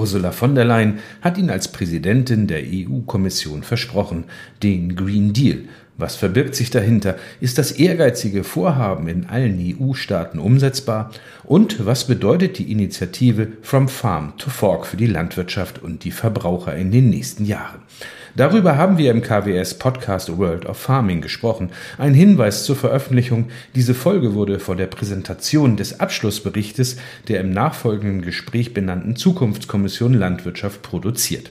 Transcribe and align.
Ursula 0.00 0.32
von 0.32 0.54
der 0.54 0.64
Leyen 0.64 1.00
hat 1.20 1.36
ihn 1.36 1.50
als 1.50 1.68
Präsidentin 1.68 2.46
der 2.46 2.62
EU-Kommission 2.64 3.62
versprochen, 3.62 4.24
den 4.62 4.96
Green 4.96 5.34
Deal. 5.34 5.64
Was 5.98 6.16
verbirgt 6.16 6.54
sich 6.54 6.70
dahinter? 6.70 7.16
Ist 7.42 7.58
das 7.58 7.72
ehrgeizige 7.72 8.42
Vorhaben 8.42 9.08
in 9.08 9.26
allen 9.26 9.58
EU-Staaten 9.60 10.38
umsetzbar? 10.38 11.10
Und 11.44 11.84
was 11.84 12.06
bedeutet 12.06 12.56
die 12.56 12.72
Initiative 12.72 13.48
From 13.60 13.88
Farm 13.88 14.32
to 14.38 14.48
Fork 14.48 14.86
für 14.86 14.96
die 14.96 15.06
Landwirtschaft 15.06 15.82
und 15.82 16.04
die 16.04 16.12
Verbraucher 16.12 16.74
in 16.74 16.90
den 16.90 17.10
nächsten 17.10 17.44
Jahren? 17.44 17.82
Darüber 18.36 18.76
haben 18.76 18.96
wir 18.96 19.10
im 19.10 19.22
KWS 19.22 19.74
Podcast 19.74 20.36
World 20.38 20.66
of 20.66 20.78
Farming 20.78 21.20
gesprochen. 21.20 21.70
Ein 21.98 22.14
Hinweis 22.14 22.64
zur 22.64 22.76
Veröffentlichung. 22.76 23.48
Diese 23.74 23.94
Folge 23.94 24.34
wurde 24.34 24.60
vor 24.60 24.76
der 24.76 24.86
Präsentation 24.86 25.76
des 25.76 26.00
Abschlussberichtes 26.00 26.96
der 27.28 27.40
im 27.40 27.50
nachfolgenden 27.50 28.22
Gespräch 28.22 28.72
benannten 28.72 29.16
Zukunftskommission 29.16 30.14
Landwirtschaft 30.14 30.82
produziert. 30.82 31.50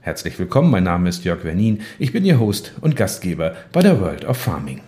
Herzlich 0.00 0.38
willkommen, 0.38 0.70
mein 0.70 0.84
Name 0.84 1.08
ist 1.08 1.24
Jörg 1.24 1.44
Wernin. 1.44 1.80
Ich 1.98 2.12
bin 2.12 2.24
Ihr 2.24 2.38
Host 2.38 2.72
und 2.80 2.96
Gastgeber 2.96 3.54
bei 3.72 3.80
der 3.80 4.00
World 4.00 4.24
of 4.24 4.36
Farming. 4.36 4.82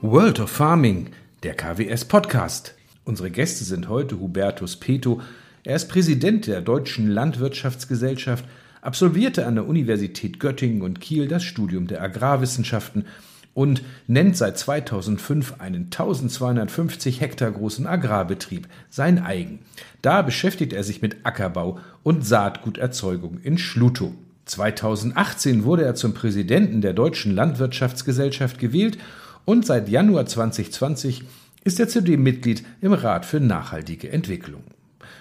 World 0.00 0.40
of 0.40 0.50
Farming, 0.50 1.10
der 1.44 1.54
KWS 1.54 2.04
Podcast. 2.04 2.74
Unsere 3.04 3.32
Gäste 3.32 3.64
sind 3.64 3.88
heute 3.88 4.20
Hubertus 4.20 4.76
Peto. 4.76 5.20
Er 5.64 5.74
ist 5.74 5.88
Präsident 5.88 6.46
der 6.46 6.60
Deutschen 6.60 7.08
Landwirtschaftsgesellschaft, 7.08 8.44
absolvierte 8.80 9.44
an 9.44 9.56
der 9.56 9.66
Universität 9.66 10.38
Göttingen 10.38 10.82
und 10.82 11.00
Kiel 11.00 11.26
das 11.26 11.42
Studium 11.42 11.88
der 11.88 12.00
Agrarwissenschaften 12.00 13.06
und 13.54 13.82
nennt 14.06 14.36
seit 14.36 14.56
2005 14.56 15.60
einen 15.60 15.84
1250 15.86 17.20
Hektar 17.20 17.50
großen 17.50 17.88
Agrarbetrieb 17.88 18.68
sein 18.88 19.18
eigen. 19.18 19.58
Da 20.00 20.22
beschäftigt 20.22 20.72
er 20.72 20.84
sich 20.84 21.02
mit 21.02 21.26
Ackerbau 21.26 21.80
und 22.04 22.24
Saatguterzeugung 22.24 23.38
in 23.42 23.58
Schlutow. 23.58 24.12
2018 24.44 25.64
wurde 25.64 25.84
er 25.84 25.96
zum 25.96 26.14
Präsidenten 26.14 26.80
der 26.80 26.92
Deutschen 26.92 27.34
Landwirtschaftsgesellschaft 27.34 28.58
gewählt 28.60 28.98
und 29.44 29.66
seit 29.66 29.88
Januar 29.88 30.26
2020 30.26 31.24
ist 31.64 31.80
er 31.80 31.88
zudem 31.88 32.22
Mitglied 32.22 32.64
im 32.80 32.92
Rat 32.92 33.24
für 33.24 33.40
nachhaltige 33.40 34.10
Entwicklung. 34.10 34.62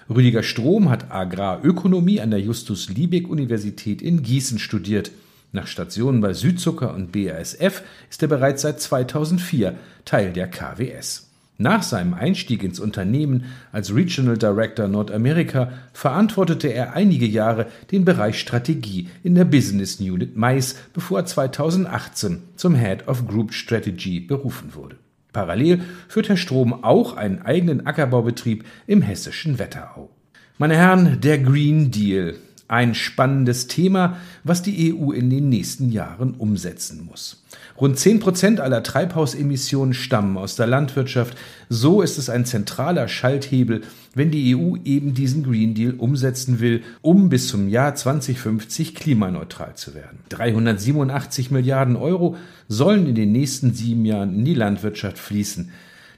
Rüdiger 0.09 0.43
Strom 0.43 0.89
hat 0.89 1.11
Agrarökonomie 1.11 2.21
an 2.21 2.31
der 2.31 2.41
Justus-Liebig-Universität 2.41 4.01
in 4.01 4.23
Gießen 4.23 4.59
studiert. 4.59 5.11
Nach 5.53 5.67
Stationen 5.67 6.21
bei 6.21 6.33
Südzucker 6.33 6.93
und 6.93 7.11
BASF 7.11 7.83
ist 8.09 8.21
er 8.21 8.27
bereits 8.27 8.63
seit 8.63 8.81
2004 8.81 9.75
Teil 10.05 10.33
der 10.33 10.49
KWS. 10.49 11.27
Nach 11.57 11.83
seinem 11.83 12.15
Einstieg 12.15 12.63
ins 12.63 12.79
Unternehmen 12.79 13.45
als 13.71 13.93
Regional 13.93 14.37
Director 14.37 14.87
Nordamerika 14.87 15.71
verantwortete 15.93 16.69
er 16.69 16.93
einige 16.93 17.27
Jahre 17.27 17.67
den 17.91 18.03
Bereich 18.03 18.39
Strategie 18.39 19.09
in 19.23 19.35
der 19.35 19.45
Business 19.45 19.99
Unit 19.99 20.35
Mais, 20.35 20.75
bevor 20.93 21.19
er 21.19 21.25
2018 21.27 22.41
zum 22.55 22.73
Head 22.73 23.07
of 23.07 23.27
Group 23.27 23.53
Strategy 23.53 24.19
berufen 24.19 24.73
wurde. 24.73 24.95
Parallel 25.33 25.81
führt 26.07 26.29
Herr 26.29 26.37
Strom 26.37 26.83
auch 26.83 27.15
einen 27.15 27.41
eigenen 27.41 27.85
Ackerbaubetrieb 27.85 28.65
im 28.87 29.01
hessischen 29.01 29.59
Wetterau. 29.59 30.09
Meine 30.57 30.77
Herren, 30.77 31.19
der 31.21 31.39
Green 31.39 31.91
Deal 31.91 32.35
ein 32.71 32.95
spannendes 32.95 33.67
Thema, 33.67 34.17
was 34.45 34.61
die 34.61 34.95
EU 34.95 35.11
in 35.11 35.29
den 35.29 35.49
nächsten 35.49 35.91
Jahren 35.91 36.35
umsetzen 36.35 37.05
muss. 37.05 37.43
Rund 37.79 37.99
10 37.99 38.21
Prozent 38.21 38.59
aller 38.61 38.81
Treibhausemissionen 38.81 39.93
stammen 39.93 40.37
aus 40.37 40.55
der 40.55 40.67
Landwirtschaft. 40.67 41.37
So 41.67 42.01
ist 42.01 42.17
es 42.17 42.29
ein 42.29 42.45
zentraler 42.45 43.09
Schalthebel, 43.09 43.81
wenn 44.15 44.31
die 44.31 44.55
EU 44.55 44.77
eben 44.85 45.13
diesen 45.13 45.43
Green 45.43 45.73
Deal 45.73 45.95
umsetzen 45.97 46.61
will, 46.61 46.81
um 47.01 47.27
bis 47.27 47.49
zum 47.49 47.67
Jahr 47.67 47.93
2050 47.93 48.95
klimaneutral 48.95 49.75
zu 49.75 49.93
werden. 49.93 50.19
387 50.29 51.51
Milliarden 51.51 51.97
Euro 51.97 52.37
sollen 52.69 53.05
in 53.05 53.15
den 53.15 53.33
nächsten 53.33 53.73
sieben 53.73 54.05
Jahren 54.05 54.33
in 54.33 54.45
die 54.45 54.53
Landwirtschaft 54.53 55.19
fließen. 55.19 55.71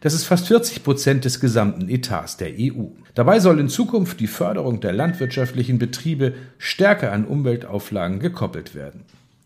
Das 0.04 0.14
ist 0.14 0.26
fast 0.26 0.48
40 0.48 0.84
Prozent 0.84 1.24
des 1.24 1.40
gesamten 1.40 1.88
Etats 1.88 2.36
der 2.36 2.50
EU. 2.60 2.88
Dabei 3.16 3.40
soll 3.40 3.58
in 3.62 3.70
Zukunft 3.70 4.20
die 4.20 4.28
Förderung 4.28 4.82
der 4.82 4.92
landwirtschaftlichen 4.92 5.80
Betriebe 5.80 6.34
stärker 6.58 7.14
an 7.14 7.24
Umweltauflagen 7.24 8.20
gekoppelt 8.20 8.76
werden. 8.76 9.06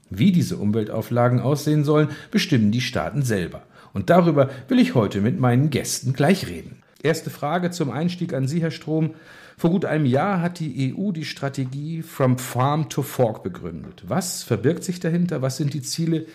Wie 0.09 0.31
diese 0.31 0.57
Umweltauflagen 0.57 1.41
aussehen 1.41 1.83
sollen, 1.83 2.07
bestimmen 2.31 2.71
die 2.71 2.81
Staaten 2.81 3.21
selber. 3.21 3.61
Und 3.93 4.09
darüber 4.09 4.49
will 4.67 4.79
ich 4.79 4.95
heute 4.95 5.21
mit 5.21 5.39
meinen 5.39 5.69
Gästen 5.69 6.13
gleich 6.13 6.47
reden. 6.47 6.81
Erste 7.03 7.29
Frage 7.29 7.69
zum 7.69 7.91
Einstieg 7.91 8.33
an 8.33 8.47
Sie, 8.47 8.59
Herr 8.59 8.71
Strom. 8.71 9.11
Vor 9.57 9.69
gut 9.69 9.85
einem 9.85 10.07
Jahr 10.07 10.41
hat 10.41 10.59
die 10.59 10.95
EU 10.97 11.11
die 11.11 11.25
Strategie 11.25 12.01
From 12.01 12.39
Farm 12.39 12.89
to 12.89 13.03
Fork 13.03 13.43
begründet. 13.43 14.05
Was 14.07 14.41
verbirgt 14.41 14.83
sich 14.83 14.99
dahinter? 14.99 15.43
Was 15.43 15.57
sind 15.57 15.75
die 15.75 15.83
Ziele, 15.83 16.25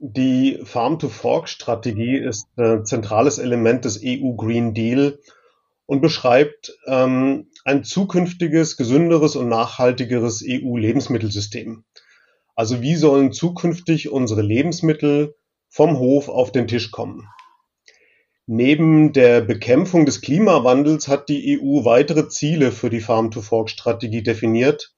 die 0.00 0.60
Farm-to-Fork-Strategie 0.64 2.16
ist 2.16 2.46
ein 2.56 2.84
zentrales 2.84 3.38
Element 3.38 3.84
des 3.84 4.00
EU 4.04 4.32
Green 4.34 4.74
Deal 4.74 5.18
und 5.86 6.00
beschreibt 6.00 6.76
ähm, 6.86 7.48
ein 7.64 7.84
zukünftiges, 7.84 8.76
gesünderes 8.76 9.36
und 9.36 9.48
nachhaltigeres 9.48 10.42
EU-Lebensmittelsystem. 10.46 11.84
Also 12.54 12.82
wie 12.82 12.96
sollen 12.96 13.32
zukünftig 13.32 14.10
unsere 14.10 14.42
Lebensmittel 14.42 15.34
vom 15.68 15.98
Hof 15.98 16.28
auf 16.28 16.52
den 16.52 16.66
Tisch 16.66 16.90
kommen? 16.90 17.28
Neben 18.46 19.12
der 19.12 19.40
Bekämpfung 19.40 20.04
des 20.04 20.20
Klimawandels 20.20 21.08
hat 21.08 21.28
die 21.28 21.60
EU 21.60 21.84
weitere 21.84 22.28
Ziele 22.28 22.72
für 22.72 22.90
die 22.90 23.00
Farm-to-Fork-Strategie 23.00 24.22
definiert. 24.22 24.94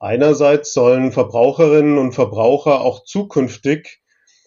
Einerseits 0.00 0.72
sollen 0.72 1.10
Verbraucherinnen 1.12 1.98
und 1.98 2.12
Verbraucher 2.12 2.82
auch 2.82 3.04
zukünftig 3.04 4.00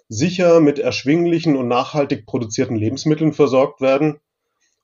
sicher 0.07 0.59
mit 0.59 0.79
erschwinglichen 0.79 1.56
und 1.56 1.67
nachhaltig 1.67 2.25
produzierten 2.25 2.75
Lebensmitteln 2.75 3.34
versorgt 3.34 3.81
werden 3.81 4.19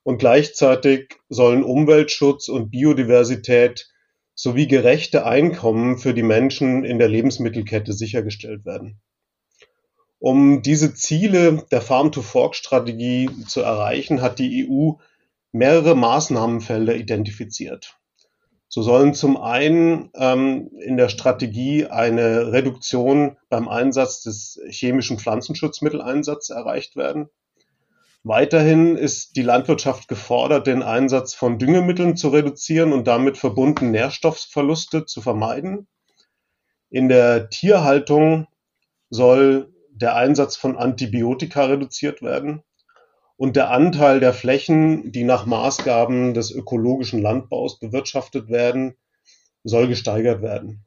und 0.02 0.18
gleichzeitig 0.18 1.16
sollen 1.28 1.62
Umweltschutz 1.62 2.48
und 2.48 2.70
Biodiversität 2.70 3.90
sowie 4.34 4.66
gerechte 4.66 5.26
Einkommen 5.26 5.98
für 5.98 6.14
die 6.14 6.22
Menschen 6.22 6.84
in 6.84 6.98
der 6.98 7.08
Lebensmittelkette 7.08 7.92
sichergestellt 7.92 8.64
werden. 8.64 9.00
Um 10.18 10.62
diese 10.62 10.94
Ziele 10.94 11.64
der 11.70 11.80
Farm-to-Fork-Strategie 11.80 13.30
zu 13.46 13.60
erreichen, 13.60 14.22
hat 14.22 14.38
die 14.38 14.68
EU 14.68 14.92
mehrere 15.52 15.94
Maßnahmenfelder 15.94 16.94
identifiziert. 16.94 17.97
So 18.70 18.82
sollen 18.82 19.14
zum 19.14 19.38
einen 19.38 20.10
ähm, 20.14 20.70
in 20.78 20.98
der 20.98 21.08
Strategie 21.08 21.86
eine 21.86 22.52
Reduktion 22.52 23.38
beim 23.48 23.66
Einsatz 23.66 24.22
des 24.22 24.60
chemischen 24.68 25.18
Pflanzenschutzmitteleinsatzes 25.18 26.54
erreicht 26.54 26.94
werden. 26.94 27.30
Weiterhin 28.24 28.96
ist 28.96 29.36
die 29.36 29.42
Landwirtschaft 29.42 30.06
gefordert, 30.08 30.66
den 30.66 30.82
Einsatz 30.82 31.32
von 31.32 31.58
Düngemitteln 31.58 32.16
zu 32.16 32.28
reduzieren 32.28 32.92
und 32.92 33.06
damit 33.06 33.38
verbundene 33.38 33.90
Nährstoffverluste 33.90 35.06
zu 35.06 35.22
vermeiden. 35.22 35.86
In 36.90 37.08
der 37.08 37.48
Tierhaltung 37.48 38.48
soll 39.08 39.72
der 39.90 40.14
Einsatz 40.14 40.56
von 40.56 40.76
Antibiotika 40.76 41.64
reduziert 41.64 42.20
werden 42.20 42.62
und 43.38 43.54
der 43.54 43.70
Anteil 43.70 44.18
der 44.20 44.34
Flächen, 44.34 45.12
die 45.12 45.22
nach 45.22 45.46
Maßgaben 45.46 46.34
des 46.34 46.50
ökologischen 46.50 47.22
Landbaus 47.22 47.78
bewirtschaftet 47.78 48.50
werden, 48.50 48.96
soll 49.62 49.86
gesteigert 49.86 50.42
werden. 50.42 50.84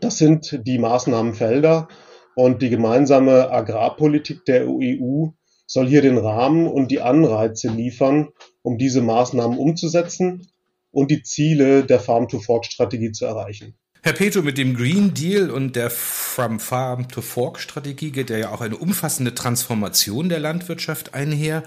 Das 0.00 0.16
sind 0.16 0.66
die 0.66 0.78
Maßnahmenfelder 0.78 1.88
und 2.34 2.62
die 2.62 2.70
gemeinsame 2.70 3.50
Agrarpolitik 3.50 4.46
der 4.46 4.66
EU 4.68 5.26
soll 5.66 5.86
hier 5.86 6.00
den 6.00 6.16
Rahmen 6.16 6.66
und 6.66 6.90
die 6.90 7.02
Anreize 7.02 7.68
liefern, 7.68 8.30
um 8.62 8.78
diese 8.78 9.02
Maßnahmen 9.02 9.58
umzusetzen 9.58 10.48
und 10.90 11.10
die 11.10 11.22
Ziele 11.22 11.84
der 11.84 12.00
Farm-to-Fork-Strategie 12.00 13.12
zu 13.12 13.26
erreichen. 13.26 13.76
Herr 14.00 14.12
Petro, 14.12 14.42
mit 14.42 14.58
dem 14.58 14.76
Green 14.76 15.12
Deal 15.12 15.50
und 15.50 15.74
der 15.74 15.90
From 15.90 16.60
Farm 16.60 17.08
to 17.08 17.20
Fork 17.20 17.58
Strategie 17.58 18.12
geht 18.12 18.30
ja 18.30 18.50
auch 18.50 18.60
eine 18.60 18.76
umfassende 18.76 19.34
Transformation 19.34 20.28
der 20.28 20.38
Landwirtschaft 20.38 21.14
einher. 21.14 21.64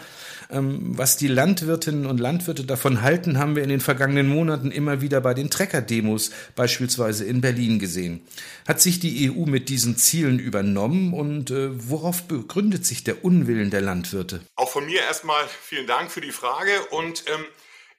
Ähm, 0.50 0.98
was 0.98 1.18
die 1.18 1.28
Landwirtinnen 1.28 2.06
und 2.06 2.22
Landwirte 2.22 2.64
davon 2.64 3.02
halten, 3.02 3.38
haben 3.38 3.58
wir 3.58 3.64
in 3.64 3.70
den 3.70 3.82
vergangenen 3.82 4.30
Monaten 4.30 4.72
immer 4.72 5.02
wieder 5.02 5.20
bei 5.20 5.34
den 5.34 5.50
Trecker-Demos 5.50 6.32
beispielsweise 6.56 7.26
in 7.26 7.42
Berlin 7.42 7.80
gesehen. 7.80 8.22
Hat 8.66 8.80
sich 8.80 9.02
die 9.02 9.30
EU 9.30 9.46
mit 9.46 9.68
diesen 9.68 9.98
Zielen 9.98 10.40
übernommen 10.40 11.14
und 11.14 11.52
äh, 11.52 11.70
worauf 11.90 12.24
begründet 12.24 12.86
sich 12.86 13.04
der 13.04 13.26
Unwillen 13.26 13.72
der 13.72 13.82
Landwirte? 13.82 14.40
Auch 14.56 14.70
von 14.70 14.86
mir 14.86 15.02
erstmal 15.02 15.44
vielen 15.62 15.86
Dank 15.86 16.10
für 16.10 16.22
die 16.22 16.32
Frage 16.32 16.72
und 16.92 17.26
ähm, 17.28 17.46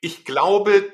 ich 0.01 0.25
glaube, 0.25 0.85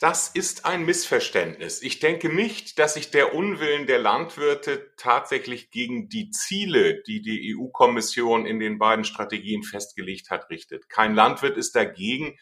Das 0.00 0.28
ist 0.28 0.64
ein 0.64 0.84
Missverständnis. 0.84 1.82
Ich 1.82 1.98
denke 1.98 2.28
nicht, 2.28 2.78
dass 2.78 2.94
sich 2.94 3.10
der 3.10 3.34
Unwillen 3.34 3.88
der 3.88 3.98
Landwirte 3.98 4.92
tatsächlich 4.96 5.72
gegen 5.72 6.08
die 6.08 6.30
Ziele, 6.30 7.02
die 7.02 7.20
die 7.20 7.56
EU-Kommission 7.56 8.46
in 8.46 8.60
den 8.60 8.78
beiden 8.78 9.04
Strategien 9.04 9.64
festgelegt 9.64 10.30
hat, 10.30 10.50
richtet. 10.50 10.88
Kein 10.88 11.16
Landwirt 11.16 11.56
ist 11.56 11.74
dagegen, 11.74 12.38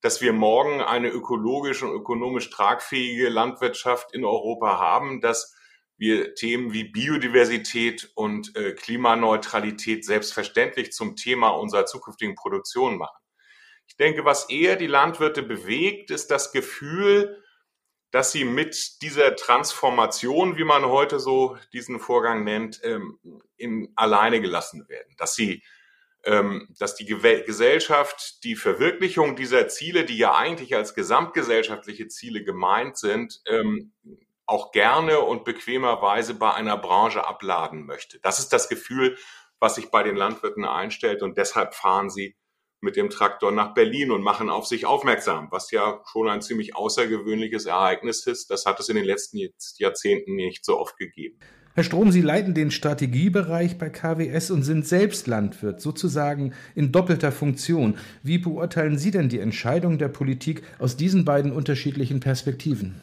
dass 0.00 0.20
wir 0.20 0.32
morgen 0.32 0.80
eine 0.80 1.08
ökologisch 1.08 1.82
und 1.82 1.90
ökonomisch 1.90 2.50
tragfähige 2.50 3.28
Landwirtschaft 3.28 4.14
in 4.14 4.24
Europa 4.24 4.78
haben, 4.78 5.20
dass 5.20 5.56
wir 5.96 6.34
Themen 6.34 6.72
wie 6.72 6.84
Biodiversität 6.84 8.12
und 8.14 8.54
äh, 8.56 8.74
Klimaneutralität 8.74 10.04
selbstverständlich 10.04 10.92
zum 10.92 11.16
Thema 11.16 11.48
unserer 11.48 11.86
zukünftigen 11.86 12.36
Produktion 12.36 12.96
machen. 12.96 13.21
Ich 13.92 13.98
denke, 13.98 14.24
was 14.24 14.48
eher 14.48 14.76
die 14.76 14.86
Landwirte 14.86 15.42
bewegt, 15.42 16.10
ist 16.10 16.30
das 16.30 16.50
Gefühl, 16.50 17.44
dass 18.10 18.32
sie 18.32 18.46
mit 18.46 19.02
dieser 19.02 19.36
Transformation, 19.36 20.56
wie 20.56 20.64
man 20.64 20.86
heute 20.86 21.20
so 21.20 21.58
diesen 21.74 22.00
Vorgang 22.00 22.42
nennt, 22.42 22.80
ähm, 22.84 23.18
in 23.58 23.92
alleine 23.94 24.40
gelassen 24.40 24.88
werden. 24.88 25.14
Dass 25.18 25.34
sie, 25.34 25.62
ähm, 26.24 26.74
dass 26.78 26.94
die 26.94 27.04
Gesellschaft 27.04 28.42
die 28.44 28.56
Verwirklichung 28.56 29.36
dieser 29.36 29.68
Ziele, 29.68 30.06
die 30.06 30.16
ja 30.16 30.34
eigentlich 30.34 30.74
als 30.74 30.94
gesamtgesellschaftliche 30.94 32.08
Ziele 32.08 32.42
gemeint 32.44 32.96
sind, 32.96 33.42
ähm, 33.44 33.92
auch 34.46 34.72
gerne 34.72 35.20
und 35.20 35.44
bequemerweise 35.44 36.32
bei 36.32 36.54
einer 36.54 36.78
Branche 36.78 37.26
abladen 37.26 37.84
möchte. 37.84 38.20
Das 38.20 38.38
ist 38.38 38.54
das 38.54 38.70
Gefühl, 38.70 39.18
was 39.60 39.74
sich 39.74 39.90
bei 39.90 40.02
den 40.02 40.16
Landwirten 40.16 40.64
einstellt 40.64 41.22
und 41.22 41.36
deshalb 41.36 41.74
fahren 41.74 42.08
sie 42.08 42.34
mit 42.82 42.96
dem 42.96 43.10
Traktor 43.10 43.52
nach 43.52 43.74
Berlin 43.74 44.10
und 44.10 44.22
machen 44.22 44.50
auf 44.50 44.66
sich 44.66 44.86
aufmerksam, 44.86 45.48
was 45.50 45.70
ja 45.70 46.00
schon 46.10 46.28
ein 46.28 46.42
ziemlich 46.42 46.76
außergewöhnliches 46.76 47.66
Ereignis 47.66 48.26
ist. 48.26 48.50
Das 48.50 48.66
hat 48.66 48.80
es 48.80 48.88
in 48.88 48.96
den 48.96 49.04
letzten 49.04 49.38
Jahrzehnten 49.78 50.34
nicht 50.34 50.64
so 50.64 50.78
oft 50.78 50.96
gegeben. 50.98 51.38
Herr 51.74 51.84
Strom, 51.84 52.12
Sie 52.12 52.20
leiten 52.20 52.52
den 52.52 52.70
Strategiebereich 52.70 53.78
bei 53.78 53.88
KWS 53.88 54.50
und 54.50 54.62
sind 54.62 54.86
selbst 54.86 55.26
Landwirt, 55.26 55.80
sozusagen 55.80 56.52
in 56.74 56.92
doppelter 56.92 57.32
Funktion. 57.32 57.96
Wie 58.22 58.36
beurteilen 58.36 58.98
Sie 58.98 59.10
denn 59.10 59.30
die 59.30 59.38
Entscheidung 59.38 59.96
der 59.96 60.08
Politik 60.08 60.62
aus 60.78 60.98
diesen 60.98 61.24
beiden 61.24 61.50
unterschiedlichen 61.50 62.20
Perspektiven? 62.20 63.00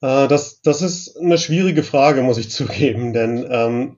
Äh, 0.00 0.26
das, 0.26 0.60
das 0.62 0.82
ist 0.82 1.16
eine 1.16 1.38
schwierige 1.38 1.84
Frage, 1.84 2.22
muss 2.22 2.38
ich 2.38 2.50
zugeben, 2.50 3.12
denn 3.12 3.46
ähm, 3.48 3.96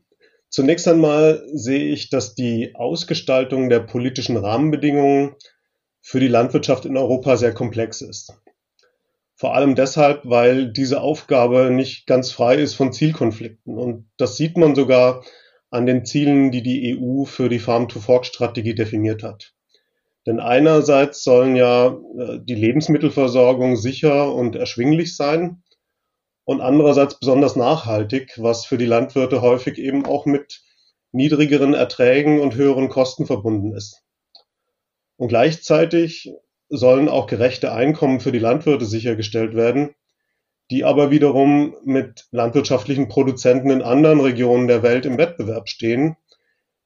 Zunächst 0.57 0.89
einmal 0.89 1.47
sehe 1.53 1.85
ich, 1.93 2.09
dass 2.09 2.35
die 2.35 2.75
Ausgestaltung 2.77 3.69
der 3.69 3.81
politischen 3.81 4.39
Rahmenbedingungen 4.39 5.35
für 6.01 6.19
die 6.19 6.29
Landwirtschaft 6.29 6.87
in 6.87 6.97
Europa 6.97 7.37
sehr 7.37 7.53
komplex 7.53 8.01
ist. 8.01 8.33
Vor 9.35 9.55
allem 9.55 9.75
deshalb, 9.75 10.23
weil 10.25 10.73
diese 10.73 11.03
Aufgabe 11.03 11.71
nicht 11.71 12.07
ganz 12.07 12.33
frei 12.33 12.55
ist 12.55 12.73
von 12.73 12.95
Zielkonflikten. 12.95 13.77
Und 13.77 14.09
das 14.17 14.39
sieht 14.39 14.57
man 14.57 14.75
sogar 14.75 15.23
an 15.69 15.85
den 15.85 16.07
Zielen, 16.07 16.51
die 16.51 16.63
die 16.63 16.99
EU 16.99 17.25
für 17.25 17.51
die 17.51 17.59
Farm-to-Fork-Strategie 17.59 18.75
definiert 18.75 19.23
hat. 19.23 19.53
Denn 20.25 20.41
einerseits 20.41 21.23
sollen 21.23 21.55
ja 21.55 21.99
äh, 22.19 22.39
die 22.43 22.55
Lebensmittelversorgung 22.55 23.77
sicher 23.77 24.33
und 24.35 24.57
erschwinglich 24.57 25.17
sein 25.17 25.63
und 26.47 26.61
andererseits 26.61 27.19
besonders 27.19 27.57
nachhaltig, 27.57 28.35
was 28.37 28.65
für 28.65 28.79
die 28.79 28.87
Landwirte 28.87 29.43
häufig 29.43 29.79
eben 29.79 30.07
auch 30.07 30.27
mit 30.27 30.63
niedrigeren 31.11 31.75
Erträgen 31.75 32.41
und 32.41 32.55
höheren 32.55 32.89
Kosten 32.89 33.27
verbunden 33.27 33.75
ist. 33.75 34.05
Und 35.17 35.29
gleichzeitig 35.29 36.33
sollen 36.69 37.09
auch 37.09 37.27
gerechte 37.27 37.73
Einkommen 37.73 38.21
für 38.21 38.31
die 38.31 38.39
Landwirte 38.39 38.87
sichergestellt 38.87 39.57
werden, 39.57 39.97
die 40.71 40.85
aber 40.85 41.11
wiederum 41.11 41.75
mit 41.85 42.29
landwirtschaftlichen 42.31 43.09
Produzenten 43.09 43.71
in 43.71 43.83
anderen 43.83 44.21
Regionen 44.21 44.69
der 44.69 44.85
Welt 44.85 45.05
im 45.05 45.19
Wettbewerb 45.19 45.69
stehen, 45.69 46.17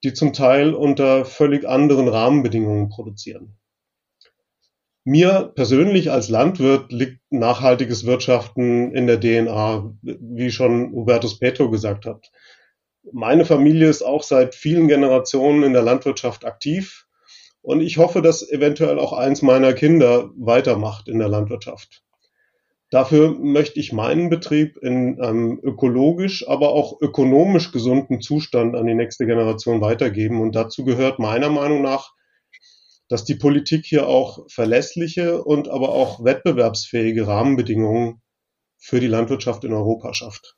die 0.02 0.14
zum 0.14 0.32
Teil 0.32 0.72
unter 0.72 1.26
völlig 1.26 1.68
anderen 1.68 2.08
Rahmenbedingungen 2.08 2.88
produzieren. 2.88 3.59
Mir 5.04 5.52
persönlich 5.54 6.10
als 6.10 6.28
Landwirt 6.28 6.92
liegt 6.92 7.20
nachhaltiges 7.30 8.04
Wirtschaften 8.04 8.94
in 8.94 9.06
der 9.06 9.18
DNA, 9.18 9.94
wie 10.02 10.50
schon 10.50 10.92
Hubertus 10.92 11.38
Petro 11.38 11.70
gesagt 11.70 12.04
hat. 12.04 12.30
Meine 13.12 13.46
Familie 13.46 13.88
ist 13.88 14.02
auch 14.02 14.22
seit 14.22 14.54
vielen 14.54 14.88
Generationen 14.88 15.62
in 15.62 15.72
der 15.72 15.82
Landwirtschaft 15.82 16.44
aktiv 16.44 17.06
und 17.62 17.80
ich 17.80 17.96
hoffe, 17.96 18.20
dass 18.20 18.48
eventuell 18.48 18.98
auch 18.98 19.14
eins 19.14 19.40
meiner 19.42 19.72
Kinder 19.72 20.30
weitermacht 20.36 21.08
in 21.08 21.18
der 21.18 21.28
Landwirtschaft. 21.28 22.02
Dafür 22.90 23.30
möchte 23.38 23.78
ich 23.78 23.92
meinen 23.92 24.30
Betrieb 24.30 24.76
in 24.78 25.20
einem 25.20 25.60
ökologisch, 25.62 26.46
aber 26.48 26.72
auch 26.72 27.00
ökonomisch 27.00 27.70
gesunden 27.70 28.20
Zustand 28.20 28.74
an 28.74 28.86
die 28.86 28.94
nächste 28.94 29.26
Generation 29.26 29.80
weitergeben. 29.80 30.40
Und 30.40 30.56
dazu 30.56 30.84
gehört 30.84 31.20
meiner 31.20 31.50
Meinung 31.50 31.82
nach 31.82 32.14
dass 33.10 33.24
die 33.24 33.34
Politik 33.34 33.84
hier 33.84 34.06
auch 34.06 34.48
verlässliche 34.48 35.42
und 35.42 35.68
aber 35.68 35.90
auch 35.90 36.24
wettbewerbsfähige 36.24 37.26
Rahmenbedingungen 37.26 38.22
für 38.78 39.00
die 39.00 39.08
Landwirtschaft 39.08 39.64
in 39.64 39.72
Europa 39.72 40.14
schafft. 40.14 40.56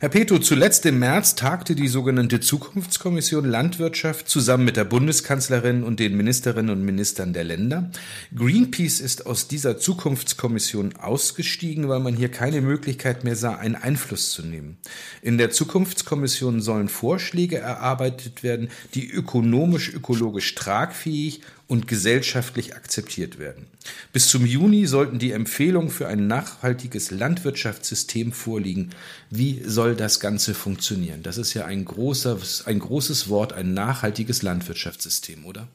Herr 0.00 0.08
Peto, 0.08 0.40
zuletzt 0.40 0.84
im 0.86 0.98
März 0.98 1.36
tagte 1.36 1.76
die 1.76 1.86
sogenannte 1.86 2.40
Zukunftskommission 2.40 3.44
Landwirtschaft 3.44 4.28
zusammen 4.28 4.64
mit 4.64 4.76
der 4.76 4.84
Bundeskanzlerin 4.84 5.84
und 5.84 6.00
den 6.00 6.16
Ministerinnen 6.16 6.70
und 6.76 6.84
Ministern 6.84 7.32
der 7.32 7.44
Länder. 7.44 7.90
Greenpeace 8.34 8.98
ist 8.98 9.24
aus 9.26 9.46
dieser 9.46 9.78
Zukunftskommission 9.78 10.96
ausgestiegen, 10.96 11.88
weil 11.88 12.00
man 12.00 12.16
hier 12.16 12.28
keine 12.28 12.60
Möglichkeit 12.60 13.22
mehr 13.22 13.36
sah, 13.36 13.54
einen 13.54 13.76
Einfluss 13.76 14.32
zu 14.32 14.42
nehmen. 14.42 14.78
In 15.22 15.38
der 15.38 15.52
Zukunftskommission 15.52 16.60
sollen 16.60 16.88
Vorschläge 16.88 17.58
erarbeitet 17.58 18.42
werden, 18.42 18.70
die 18.94 19.08
ökonomisch, 19.08 19.94
ökologisch 19.94 20.56
tragfähig 20.56 21.42
und 21.66 21.88
gesellschaftlich 21.88 22.74
akzeptiert 22.74 23.38
werden. 23.38 23.66
Bis 24.12 24.28
zum 24.28 24.44
Juni 24.44 24.86
sollten 24.86 25.18
die 25.18 25.32
Empfehlungen 25.32 25.90
für 25.90 26.08
ein 26.08 26.26
nachhaltiges 26.26 27.10
Landwirtschaftssystem 27.10 28.32
vorliegen. 28.32 28.90
Wie 29.30 29.62
soll 29.64 29.94
das 29.94 30.20
Ganze 30.20 30.54
funktionieren? 30.54 31.22
Das 31.22 31.38
ist 31.38 31.54
ja 31.54 31.64
ein, 31.64 31.84
großer, 31.84 32.38
ein 32.66 32.78
großes 32.78 33.28
Wort, 33.28 33.52
ein 33.52 33.72
nachhaltiges 33.74 34.42
Landwirtschaftssystem, 34.42 35.46
oder? 35.46 35.68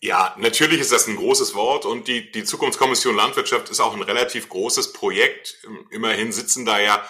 Ja, 0.00 0.34
natürlich 0.38 0.80
ist 0.80 0.92
das 0.92 1.08
ein 1.08 1.16
großes 1.16 1.54
Wort 1.54 1.84
und 1.84 2.06
die, 2.06 2.30
die 2.30 2.44
Zukunftskommission 2.44 3.16
Landwirtschaft 3.16 3.70
ist 3.70 3.80
auch 3.80 3.94
ein 3.94 4.02
relativ 4.02 4.48
großes 4.48 4.92
Projekt. 4.92 5.58
Immerhin 5.90 6.32
sitzen 6.32 6.64
da 6.64 6.78
ja 6.78 7.02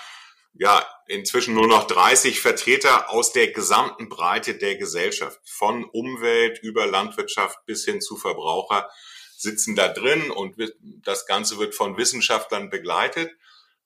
ja 0.59 0.87
inzwischen 1.07 1.55
nur 1.55 1.69
noch 1.69 1.87
30 1.87 2.41
Vertreter 2.41 3.11
aus 3.11 3.33
der 3.33 3.53
gesamten 3.53 4.09
Breite 4.09 4.55
der 4.55 4.77
Gesellschaft, 4.77 5.41
von 5.45 5.85
Umwelt 5.85 6.59
über 6.63 6.87
Landwirtschaft 6.87 7.65
bis 7.67 7.85
hin 7.85 8.01
zu 8.01 8.17
Verbraucher 8.17 8.89
sitzen 9.37 9.77
da 9.77 9.89
drin 9.89 10.31
und 10.31 10.57
das 11.05 11.27
Ganze 11.27 11.59
wird 11.59 11.75
von 11.75 11.97
Wissenschaftlern 11.97 12.71
begleitet. 12.71 13.31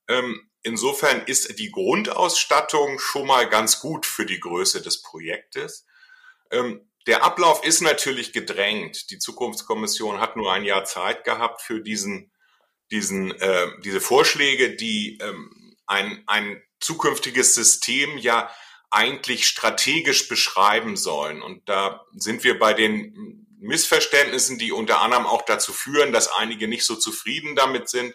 Ähm, 0.09 0.49
insofern 0.63 1.23
ist 1.27 1.59
die 1.59 1.71
Grundausstattung 1.71 2.99
schon 2.99 3.27
mal 3.27 3.49
ganz 3.49 3.81
gut 3.81 4.07
für 4.07 4.27
die 4.27 4.41
Größe 4.41 4.81
des 4.81 5.03
Projektes. 5.03 5.87
Ähm, 6.51 6.89
der 7.07 7.25
Ablauf 7.25 7.65
ist 7.65 7.81
natürlich 7.81 8.33
gedrängt. 8.33 9.11
Die 9.11 9.19
Zukunftskommission 9.19 10.21
hat 10.21 10.37
nur 10.37 10.53
ein 10.53 10.65
Jahr 10.65 10.85
Zeit 10.85 11.25
gehabt 11.25 11.63
für 11.63 11.81
diesen, 11.81 12.31
diesen, 12.91 13.33
äh, 13.33 13.69
diese 13.83 14.01
Vorschläge, 14.01 14.77
die 14.77 15.19
ähm, 15.21 15.70
ein, 15.91 16.23
ein 16.27 16.63
zukünftiges 16.79 17.55
System 17.55 18.17
ja 18.17 18.51
eigentlich 18.91 19.47
strategisch 19.47 20.29
beschreiben 20.29 20.97
sollen. 20.97 21.43
Und 21.43 21.69
da 21.69 22.05
sind 22.13 22.45
wir 22.45 22.59
bei 22.59 22.75
den 22.75 23.47
Missverständnissen, 23.61 24.59
die 24.59 24.73
unter 24.73 25.01
anderem 25.01 25.27
auch 25.27 25.43
dazu 25.43 25.73
führen, 25.73 26.13
dass 26.13 26.33
einige 26.33 26.67
nicht 26.67 26.85
so 26.85 26.97
zufrieden 26.97 27.57
damit 27.57 27.89
sind, 27.89 28.15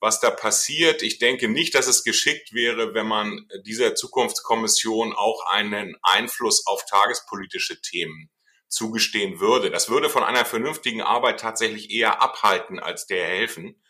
was 0.00 0.20
da 0.20 0.30
passiert. 0.30 1.02
Ich 1.02 1.18
denke 1.18 1.48
nicht, 1.48 1.74
dass 1.74 1.86
es 1.86 2.02
geschickt 2.02 2.52
wäre, 2.52 2.92
wenn 2.94 3.06
man 3.06 3.46
dieser 3.64 3.94
Zukunftskommission 3.94 5.12
auch 5.12 5.46
einen 5.46 5.96
Einfluss 6.02 6.66
auf 6.66 6.84
tagespolitische 6.86 7.80
Themen 7.80 8.30
zugestehen 8.68 9.38
würde. 9.38 9.70
Das 9.70 9.90
würde 9.90 10.08
von 10.08 10.24
einer 10.24 10.44
vernünftigen 10.44 11.02
Arbeit 11.02 11.40
tatsächlich 11.40 11.90
eher 11.90 12.20
abhalten 12.22 12.80
als 12.80 13.06
der 13.06 13.24
helfen. 13.24 13.81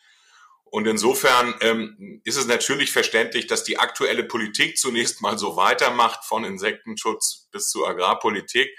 Und 0.72 0.86
insofern 0.86 1.54
ähm, 1.60 2.22
ist 2.24 2.38
es 2.38 2.46
natürlich 2.46 2.92
verständlich, 2.92 3.46
dass 3.46 3.62
die 3.62 3.78
aktuelle 3.78 4.24
Politik 4.24 4.78
zunächst 4.78 5.20
mal 5.20 5.36
so 5.36 5.54
weitermacht, 5.54 6.24
von 6.24 6.44
Insektenschutz 6.44 7.46
bis 7.52 7.68
zu 7.68 7.86
Agrarpolitik, 7.86 8.70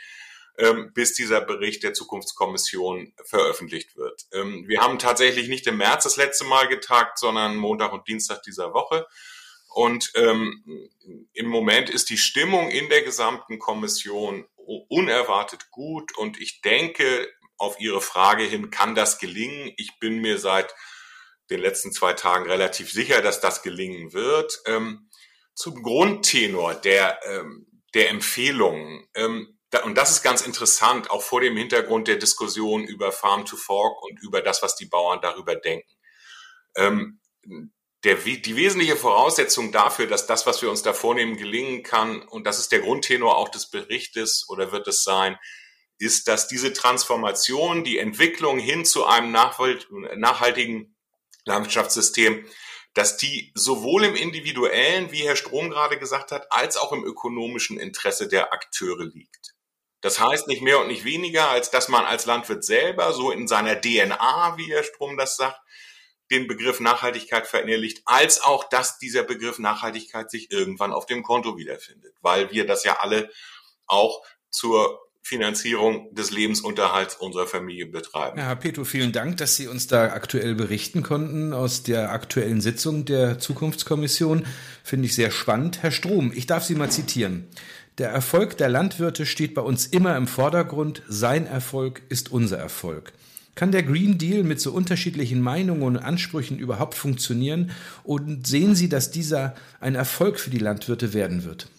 ähm, 0.58 0.92
bis 0.96 1.14
dieser 1.14 1.40
Bericht 1.40 1.84
der 1.84 1.94
Zukunftskommission 1.94 3.14
veröffentlicht 3.26 3.96
wird. 3.96 4.26
Ähm, 4.32 4.68
wir 4.68 4.82
haben 4.82 4.98
tatsächlich 4.98 5.50
nicht 5.50 5.68
im 5.68 5.78
März 5.78 6.06
das 6.06 6.18
letzte 6.18 6.46
Mal 6.46 6.68
getagt, 6.68 7.20
sondern 7.20 7.58
Montag 7.58 7.94
und 7.94 8.08
Dienstag 8.08 8.42
dieser 8.42 8.74
Woche. 8.74 9.06
Und 9.70 10.14
ähm, 10.16 10.90
im 11.34 11.46
Moment 11.46 11.92
ist 11.92 12.10
die 12.10 12.18
Stimmung 12.18 12.72
in 12.72 12.90
der 12.90 13.04
gesamten 13.04 13.60
Kommission 13.60 14.48
unerwartet 14.88 15.70
gut. 15.70 16.18
Und 16.18 16.42
ich 16.42 16.62
denke, 16.62 17.32
auf 17.60 17.80
Ihre 17.80 18.02
Frage 18.02 18.46
hin, 18.46 18.72
kann 18.72 18.96
das 18.96 19.20
gelingen? 19.20 19.72
Ich 19.78 20.00
bin 20.00 20.22
mir 20.22 20.40
seit 20.40 20.74
den 21.50 21.60
letzten 21.60 21.92
zwei 21.92 22.14
Tagen 22.14 22.50
relativ 22.50 22.92
sicher, 22.92 23.22
dass 23.22 23.42
das 23.42 23.62
gelingen 23.62 24.14
wird. 24.14 24.62
Ähm, 24.66 25.10
zum 25.56 25.84
Grundtenor 25.84 26.76
der, 26.76 27.20
ähm, 27.26 27.68
der 27.94 28.10
Empfehlungen. 28.10 29.08
Ähm, 29.14 29.60
da, 29.70 29.84
und 29.84 29.96
das 29.98 30.12
ist 30.12 30.24
ganz 30.24 30.42
interessant, 30.42 31.10
auch 31.10 31.22
vor 31.22 31.42
dem 31.42 31.58
Hintergrund 31.58 32.08
der 32.08 32.18
Diskussion 32.18 32.84
über 32.84 33.12
Farm 33.12 33.46
to 33.46 33.56
Fork 33.56 34.04
und 34.04 34.22
über 34.22 34.42
das, 34.42 34.62
was 34.62 34.76
die 34.76 34.86
Bauern 34.86 35.20
darüber 35.22 35.56
denken. 35.56 35.92
Ähm, 36.76 37.20
der, 38.04 38.16
die 38.16 38.56
wesentliche 38.56 38.96
Voraussetzung 38.96 39.72
dafür, 39.72 40.08
dass 40.08 40.28
das, 40.28 40.46
was 40.46 40.62
wir 40.62 40.70
uns 40.70 40.82
da 40.82 40.94
vornehmen, 40.94 41.38
gelingen 41.38 41.84
kann, 41.84 42.22
und 42.22 42.46
das 42.46 42.60
ist 42.60 42.72
der 42.72 42.82
Grundtenor 42.82 43.38
auch 43.38 43.50
des 43.50 43.70
Berichtes 43.70 44.46
oder 44.50 44.72
wird 44.72 44.88
es 44.88 45.04
sein, 45.04 45.38
ist, 46.00 46.28
dass 46.28 46.48
diese 46.48 46.74
Transformation, 46.74 47.84
die 47.84 47.98
Entwicklung 47.98 48.60
hin 48.60 48.84
zu 48.84 49.06
einem 49.06 49.32
nachhaltigen 49.32 50.93
Landschaftssystem, 51.46 52.46
dass 52.94 53.18
die 53.18 53.52
sowohl 53.56 54.06
im 54.06 54.16
individuellen, 54.16 55.12
wie 55.12 55.24
Herr 55.24 55.36
Strom 55.36 55.70
gerade 55.70 55.98
gesagt 55.98 56.32
hat, 56.32 56.52
als 56.52 56.78
auch 56.78 56.92
im 56.92 57.04
ökonomischen 57.04 57.80
Interesse 57.80 58.28
der 58.28 58.54
Akteure 58.54 59.06
liegt. 59.06 59.56
Das 60.02 60.20
heißt 60.20 60.48
nicht 60.48 60.62
mehr 60.62 60.80
und 60.80 60.88
nicht 60.88 61.06
weniger, 61.06 61.50
als 61.50 61.72
dass 61.72 61.88
man 61.88 62.06
als 62.06 62.26
Landwirt 62.26 62.64
selber 62.64 63.14
so 63.14 63.32
in 63.32 63.48
seiner 63.48 63.80
DNA, 63.80 64.56
wie 64.58 64.72
Herr 64.72 64.84
Strom 64.84 65.18
das 65.18 65.38
sagt, 65.38 65.60
den 66.30 66.48
Begriff 66.48 66.80
Nachhaltigkeit 66.80 67.48
verinnerlicht, 67.48 68.02
als 68.06 68.42
auch, 68.42 68.66
dass 68.66 68.98
dieser 68.98 69.24
Begriff 69.24 69.60
Nachhaltigkeit 69.60 70.30
sich 70.30 70.52
irgendwann 70.52 70.92
auf 70.92 71.06
dem 71.06 71.24
Konto 71.24 71.58
wiederfindet, 71.58 72.16
weil 72.22 72.52
wir 72.52 72.66
das 72.66 72.84
ja 72.84 73.00
alle 73.00 73.30
auch 73.86 74.24
zur 74.50 75.03
Finanzierung 75.26 76.14
des 76.14 76.32
Lebensunterhalts 76.32 77.16
unserer 77.16 77.48
Familie 77.48 77.86
betreiben. 77.86 78.38
Ja, 78.38 78.48
Herr 78.48 78.58
Petro, 78.58 78.84
vielen 78.84 79.14
Dank, 79.14 79.38
dass 79.38 79.56
Sie 79.56 79.68
uns 79.68 79.88
da 79.88 80.12
aktuell 80.12 80.54
berichten 80.54 81.02
konnten 81.02 81.54
aus 81.54 81.82
der 81.82 82.12
aktuellen 82.12 82.60
Sitzung 82.60 83.06
der 83.06 83.40
Zukunftskommission. 83.40 84.46
Finde 84.84 85.06
ich 85.06 85.16
sehr 85.16 85.32
spannend. 85.32 85.82
Herr 85.82 85.92
Strom, 85.92 86.34
ich 86.36 86.46
darf 86.46 86.66
Sie 86.66 86.76
mal 86.76 86.92
zitieren. 86.92 87.48
Der 88.00 88.10
Erfolg 88.10 88.58
der 88.58 88.68
Landwirte 88.68 89.26
steht 89.26 89.54
bei 89.54 89.62
uns 89.62 89.86
immer 89.86 90.18
im 90.18 90.28
Vordergrund. 90.28 91.04
Sein 91.08 91.48
Erfolg 91.48 92.02
ist 92.10 92.30
unser 92.32 92.58
Erfolg. 92.58 93.14
Kann 93.56 93.72
der 93.72 93.84
Green 93.84 94.18
Deal 94.18 94.44
mit 94.44 94.60
so 94.60 94.74
unterschiedlichen 94.74 95.40
Meinungen 95.40 95.84
und 95.84 95.98
Ansprüchen 95.98 96.60
überhaupt 96.60 96.96
funktionieren? 96.96 97.72
Und 98.04 98.46
sehen 98.46 98.76
Sie, 98.76 98.90
dass 98.90 99.12
dieser 99.12 99.56
ein 99.80 99.96
Erfolg 99.96 100.38
für 100.38 100.50
die 100.50 100.58
Landwirte 100.58 101.14
werden 101.14 101.46
wird? 101.46 101.70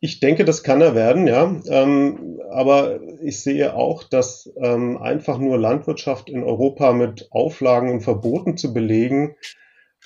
Ich 0.00 0.20
denke, 0.20 0.44
das 0.44 0.62
kann 0.62 0.80
er 0.80 0.94
werden, 0.94 1.26
ja. 1.26 1.60
Ähm, 1.66 2.40
aber 2.50 3.00
ich 3.20 3.42
sehe 3.42 3.74
auch, 3.74 4.04
dass 4.04 4.50
ähm, 4.56 4.96
einfach 4.96 5.38
nur 5.38 5.58
Landwirtschaft 5.58 6.30
in 6.30 6.44
Europa 6.44 6.92
mit 6.92 7.26
Auflagen 7.30 7.90
und 7.90 8.02
Verboten 8.02 8.56
zu 8.56 8.72
belegen, 8.72 9.34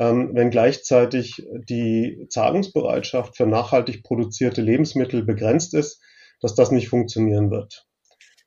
ähm, 0.00 0.30
wenn 0.32 0.50
gleichzeitig 0.50 1.46
die 1.68 2.26
Zahlungsbereitschaft 2.30 3.37
für 3.37 3.46
nachhaltig 3.46 4.02
produzierte 4.02 4.62
Lebensmittel 4.62 5.22
begrenzt 5.25 5.75
ist, 5.75 6.00
dass 6.40 6.54
das 6.54 6.70
nicht 6.70 6.88
funktionieren 6.88 7.50
wird. 7.50 7.87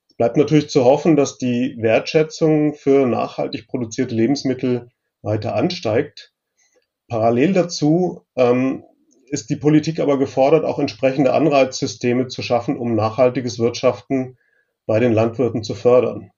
Es 0.10 0.16
bleibt 0.18 0.38
natürlich 0.38 0.70
zu 0.70 0.84
hoffen, 0.84 1.16
dass 1.16 1.38
die 1.38 1.76
Wertschätzung 1.80 2.74
für 2.74 3.06
nachhaltig 3.06 3.68
produzierte 3.68 4.16
Lebensmittel 4.16 4.90
weiter 5.22 5.56
ansteigt. 5.56 6.34
Parallel 7.08 7.54
dazu 7.54 8.22
ähm, 8.36 8.84
ist 9.28 9.50
die 9.50 9.56
Politik 9.56 10.00
aber 10.00 10.18
gefordert, 10.18 10.66
auch 10.66 10.80
entsprechende 10.80 11.34
Anreizsysteme 11.34 12.28
zu 12.28 12.42
schaffen, 12.42 12.78
um 12.78 12.96
nachhaltiges 12.96 13.60
Wirtschaften 13.60 14.38
bei 14.86 15.00
den 15.00 15.14
Landwirten 15.14 15.64
zu 15.64 15.76
fördern. 15.76 16.32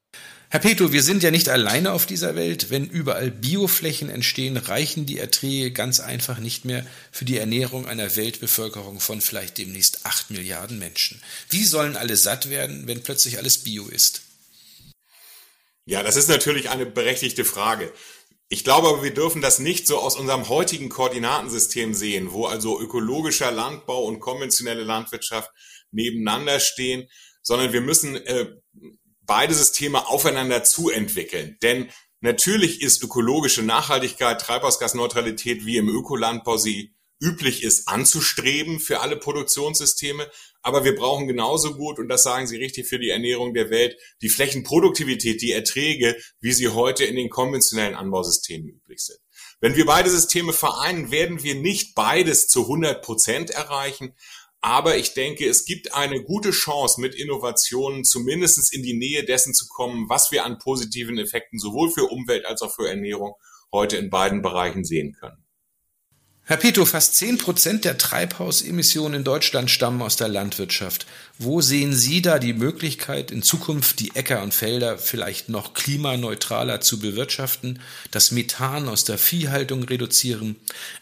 Herr 0.50 0.62
Peto, 0.62 0.94
wir 0.94 1.04
sind 1.04 1.24
ja 1.24 1.32
nicht 1.32 1.50
alleine 1.50 1.92
auf 1.92 2.06
dieser 2.06 2.36
Welt. 2.36 2.70
Wenn 2.70 2.86
überall 2.86 3.32
Bioflächen 3.32 4.10
entstehen, 4.10 4.56
reichen 4.56 5.06
die 5.06 5.20
Erträge 5.20 5.72
ganz 5.72 6.00
einfach 6.00 6.40
nicht 6.40 6.64
mehr 6.64 6.86
für 7.12 7.26
die 7.26 7.38
Ernährung 7.38 7.86
einer 7.86 8.16
Weltbevölkerung 8.16 9.02
von 9.02 9.20
vielleicht 9.20 9.58
demnächst 9.58 10.06
acht 10.06 10.32
Milliarden 10.32 10.80
Menschen. 10.80 11.22
Wie 11.50 11.66
sollen 11.66 11.98
alle 11.98 12.16
satt 12.16 12.50
werden, 12.50 12.88
wenn 12.88 13.04
plötzlich 13.04 13.38
alles 13.38 13.66
Bio 13.66 13.88
ist? 13.88 14.22
Ja, 15.86 16.02
das 16.02 16.16
ist 16.16 16.30
natürlich 16.30 16.70
eine 16.70 16.86
berechtigte 16.86 17.44
Frage. 17.44 17.92
Ich 18.50 18.64
glaube 18.64 18.88
aber, 18.88 19.04
wir 19.04 19.14
dürfen 19.14 19.42
das 19.42 19.60
nicht 19.60 19.88
so 19.88 20.00
aus 20.00 20.16
unserem 20.16 20.48
heutigen 20.48 20.88
Koordinatensystem 20.88 21.94
sehen, 21.94 22.32
wo 22.32 22.46
also 22.46 22.80
ökologischer 22.80 23.52
Landbau 23.52 24.06
und 24.06 24.22
konventionelle 24.22 24.84
Landwirtschaft 24.84 25.52
nebeneinander 25.92 26.60
stehen, 26.60 27.10
sondern 27.42 27.74
wir 27.74 27.82
müssen 27.82 28.16
äh, 28.16 28.48
beide 29.22 29.54
Systeme 29.54 30.08
aufeinander 30.08 30.64
zuentwickeln. 30.64 31.58
Denn 31.62 31.90
natürlich 32.22 32.82
ist 32.82 33.04
ökologische 33.04 33.64
Nachhaltigkeit, 33.64 34.40
Treibhausgasneutralität 34.40 35.66
wie 35.66 35.78
im 35.78 35.90
Ökolandbau 35.90 36.56
sie 36.56 36.96
üblich 37.20 37.64
ist 37.64 37.88
anzustreben 37.88 38.80
für 38.80 39.00
alle 39.00 39.18
Produktionssysteme. 39.18 40.30
Aber 40.62 40.84
wir 40.84 40.96
brauchen 40.96 41.28
genauso 41.28 41.76
gut, 41.76 42.00
und 42.00 42.10
das 42.10 42.24
sagen 42.24 42.48
Sie 42.48 42.58
richtig 42.58 42.88
für 42.88 43.00
die 43.00 43.10
Ernährung 43.10 43.54
der 43.54 43.70
Welt, 43.70 43.98
die 44.22 44.30
Flächenproduktivität, 44.30 45.42
die 45.42 45.52
Erträge, 45.52 46.18
wie 46.42 46.52
sie 46.52 46.70
heute 46.70 47.06
in 47.06 47.16
den 47.16 47.30
konventionellen 47.30 47.96
Anbausystemen 47.96 48.68
üblich 48.68 49.00
sind. 49.00 49.20
Wenn 49.60 49.76
wir 49.76 49.86
beide 49.86 50.10
Systeme 50.10 50.54
vereinen, 50.54 51.10
werden 51.10 51.42
wir 51.42 51.56
nicht 51.56 51.96
beides 51.96 52.48
zu 52.48 52.64
100 52.64 53.02
Prozent 53.02 53.50
erreichen. 53.50 54.14
Aber 54.60 54.98
ich 54.98 55.14
denke, 55.14 55.48
es 55.48 55.66
gibt 55.66 55.94
eine 55.94 56.24
gute 56.24 56.52
Chance, 56.52 57.00
mit 57.00 57.16
Innovationen 57.16 58.04
zumindest 58.04 58.74
in 58.74 58.84
die 58.84 58.98
Nähe 58.98 59.24
dessen 59.24 59.54
zu 59.54 59.68
kommen, 59.68 60.10
was 60.10 60.32
wir 60.32 60.46
an 60.46 60.58
positiven 60.58 61.18
Effekten 61.18 61.60
sowohl 61.60 61.92
für 61.92 62.06
Umwelt 62.06 62.46
als 62.46 62.62
auch 62.62 62.74
für 62.74 62.90
Ernährung 62.90 63.36
heute 63.72 63.98
in 63.98 64.10
beiden 64.10 64.42
Bereichen 64.42 64.84
sehen 64.84 65.16
können. 65.20 65.47
Herr 66.50 66.56
Pito, 66.56 66.86
fast 66.86 67.18
zehn 67.18 67.38
Prozent 67.38 67.84
der 67.84 67.98
Treibhausemissionen 67.98 69.16
in 69.16 69.24
Deutschland 69.26 69.70
stammen 69.70 70.02
aus 70.02 70.16
der 70.16 70.30
Landwirtschaft. 70.30 71.06
Wo 71.38 71.60
sehen 71.60 71.92
Sie 71.92 72.22
da 72.22 72.40
die 72.40 72.54
Möglichkeit, 72.54 73.32
in 73.32 73.44
Zukunft 73.44 74.00
die 74.00 74.16
Äcker 74.16 74.42
und 74.42 74.54
Felder 74.54 74.98
vielleicht 74.98 75.50
noch 75.50 75.74
klimaneutraler 75.74 76.80
zu 76.80 77.02
bewirtschaften, 77.02 77.82
das 78.12 78.32
Methan 78.32 78.88
aus 78.88 79.04
der 79.04 79.18
Viehhaltung 79.18 79.84
reduzieren, 79.84 80.56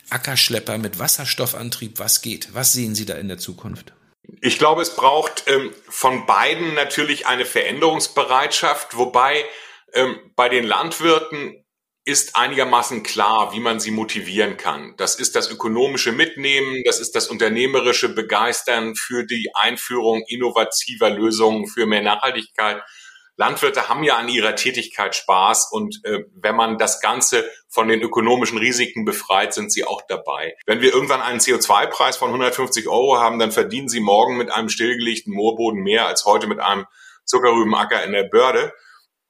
Ackerschlepper 0.09 0.79
mit 0.79 0.97
Wasserstoffantrieb, 0.97 1.99
was 1.99 2.23
geht? 2.23 2.55
Was 2.55 2.73
sehen 2.73 2.95
Sie 2.95 3.05
da 3.05 3.13
in 3.13 3.27
der 3.27 3.37
Zukunft? 3.37 3.93
Ich 4.41 4.57
glaube, 4.57 4.81
es 4.81 4.95
braucht 4.95 5.43
ähm, 5.45 5.71
von 5.87 6.25
beiden 6.25 6.73
natürlich 6.73 7.27
eine 7.27 7.45
Veränderungsbereitschaft, 7.45 8.97
wobei 8.97 9.45
ähm, 9.93 10.17
bei 10.35 10.49
den 10.49 10.65
Landwirten 10.65 11.63
ist 12.05 12.35
einigermaßen 12.35 13.01
klar, 13.01 13.51
wie 13.51 13.59
man 13.59 13.79
sie 13.79 13.89
motivieren 13.89 14.57
kann. 14.57 14.93
Das 14.97 15.15
ist 15.15 15.35
das 15.35 15.49
ökonomische 15.49 16.11
Mitnehmen, 16.11 16.83
das 16.85 16.99
ist 16.99 17.15
das 17.15 17.27
unternehmerische 17.27 18.09
Begeistern 18.09 18.95
für 18.95 19.25
die 19.25 19.49
Einführung 19.55 20.23
innovativer 20.27 21.09
Lösungen 21.09 21.67
für 21.67 21.87
mehr 21.87 22.03
Nachhaltigkeit. 22.03 22.83
Landwirte 23.37 23.89
haben 23.89 24.03
ja 24.03 24.17
an 24.17 24.29
ihrer 24.29 24.55
Tätigkeit 24.55 25.15
Spaß 25.15 25.69
und 25.71 25.99
äh, 26.05 26.23
wenn 26.35 26.55
man 26.55 26.77
das 26.77 27.01
Ganze 27.01 27.43
von 27.67 27.87
den 27.87 28.01
ökonomischen 28.01 28.59
Risiken 28.59 29.03
befreit, 29.03 29.53
sind 29.53 29.73
sie 29.73 29.83
auch 29.83 30.03
dabei. 30.07 30.55
Wenn 30.67 30.81
wir 30.81 30.93
irgendwann 30.93 31.21
einen 31.21 31.39
CO2-Preis 31.39 32.15
von 32.15 32.29
150 32.29 32.87
Euro 32.87 33.19
haben, 33.19 33.39
dann 33.39 33.51
verdienen 33.51 33.89
sie 33.89 33.99
morgen 33.99 34.37
mit 34.37 34.51
einem 34.51 34.69
stillgelegten 34.69 35.33
Moorboden 35.33 35.81
mehr 35.81 36.07
als 36.07 36.23
heute 36.23 36.47
mit 36.47 36.59
einem 36.59 36.85
Zuckerrübenacker 37.25 38.03
in 38.03 38.13
der 38.13 38.23
Börde. 38.23 38.71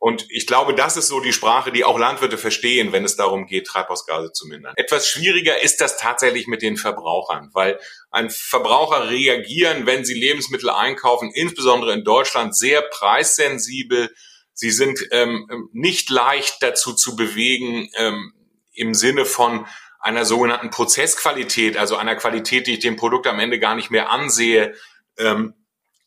Und 0.06 0.28
ich 0.30 0.46
glaube, 0.46 0.76
das 0.76 0.98
ist 0.98 1.08
so 1.08 1.20
die 1.20 1.34
Sprache, 1.34 1.72
die 1.72 1.84
auch 1.84 1.98
Landwirte 1.98 2.38
verstehen, 2.38 2.92
wenn 2.92 3.04
es 3.04 3.16
darum 3.16 3.48
geht, 3.48 3.66
Treibhausgase 3.66 4.32
zu 4.34 4.46
mindern. 4.46 4.76
Etwas 4.78 5.08
schwieriger 5.08 5.64
ist 5.64 5.82
das 5.82 5.98
tatsächlich 5.98 6.46
mit 6.46 6.62
den 6.62 6.78
Verbrauchern, 6.78 7.50
weil 7.54 7.80
ein 8.12 8.30
Verbraucher 8.30 9.10
reagieren, 9.10 9.88
wenn 9.88 10.06
sie 10.06 10.14
Lebensmittel 10.14 10.70
einkaufen, 10.70 11.32
insbesondere 11.34 11.92
in 11.94 12.04
Deutschland, 12.04 12.56
sehr 12.56 12.84
preissensibel. 12.84 14.14
Sie 14.54 14.70
sind 14.70 15.08
ähm, 15.10 15.70
nicht 15.74 16.12
leicht 16.12 16.58
dazu 16.62 16.94
zu 16.94 17.16
bewegen, 17.16 17.90
ähm, 17.96 18.32
im 18.76 18.94
Sinne 18.94 19.26
von 19.26 19.66
einer 20.00 20.24
sogenannten 20.24 20.70
Prozessqualität, 20.70 21.78
also 21.78 21.96
einer 21.96 22.16
Qualität, 22.16 22.68
die 22.68 22.74
ich 22.74 22.80
dem 22.80 22.96
Produkt 22.96 23.26
am 23.26 23.40
Ende 23.40 23.58
gar 23.58 23.74
nicht 23.74 23.90
mehr 23.90 24.12
ansehe, 24.12 24.76
ähm, 25.18 25.56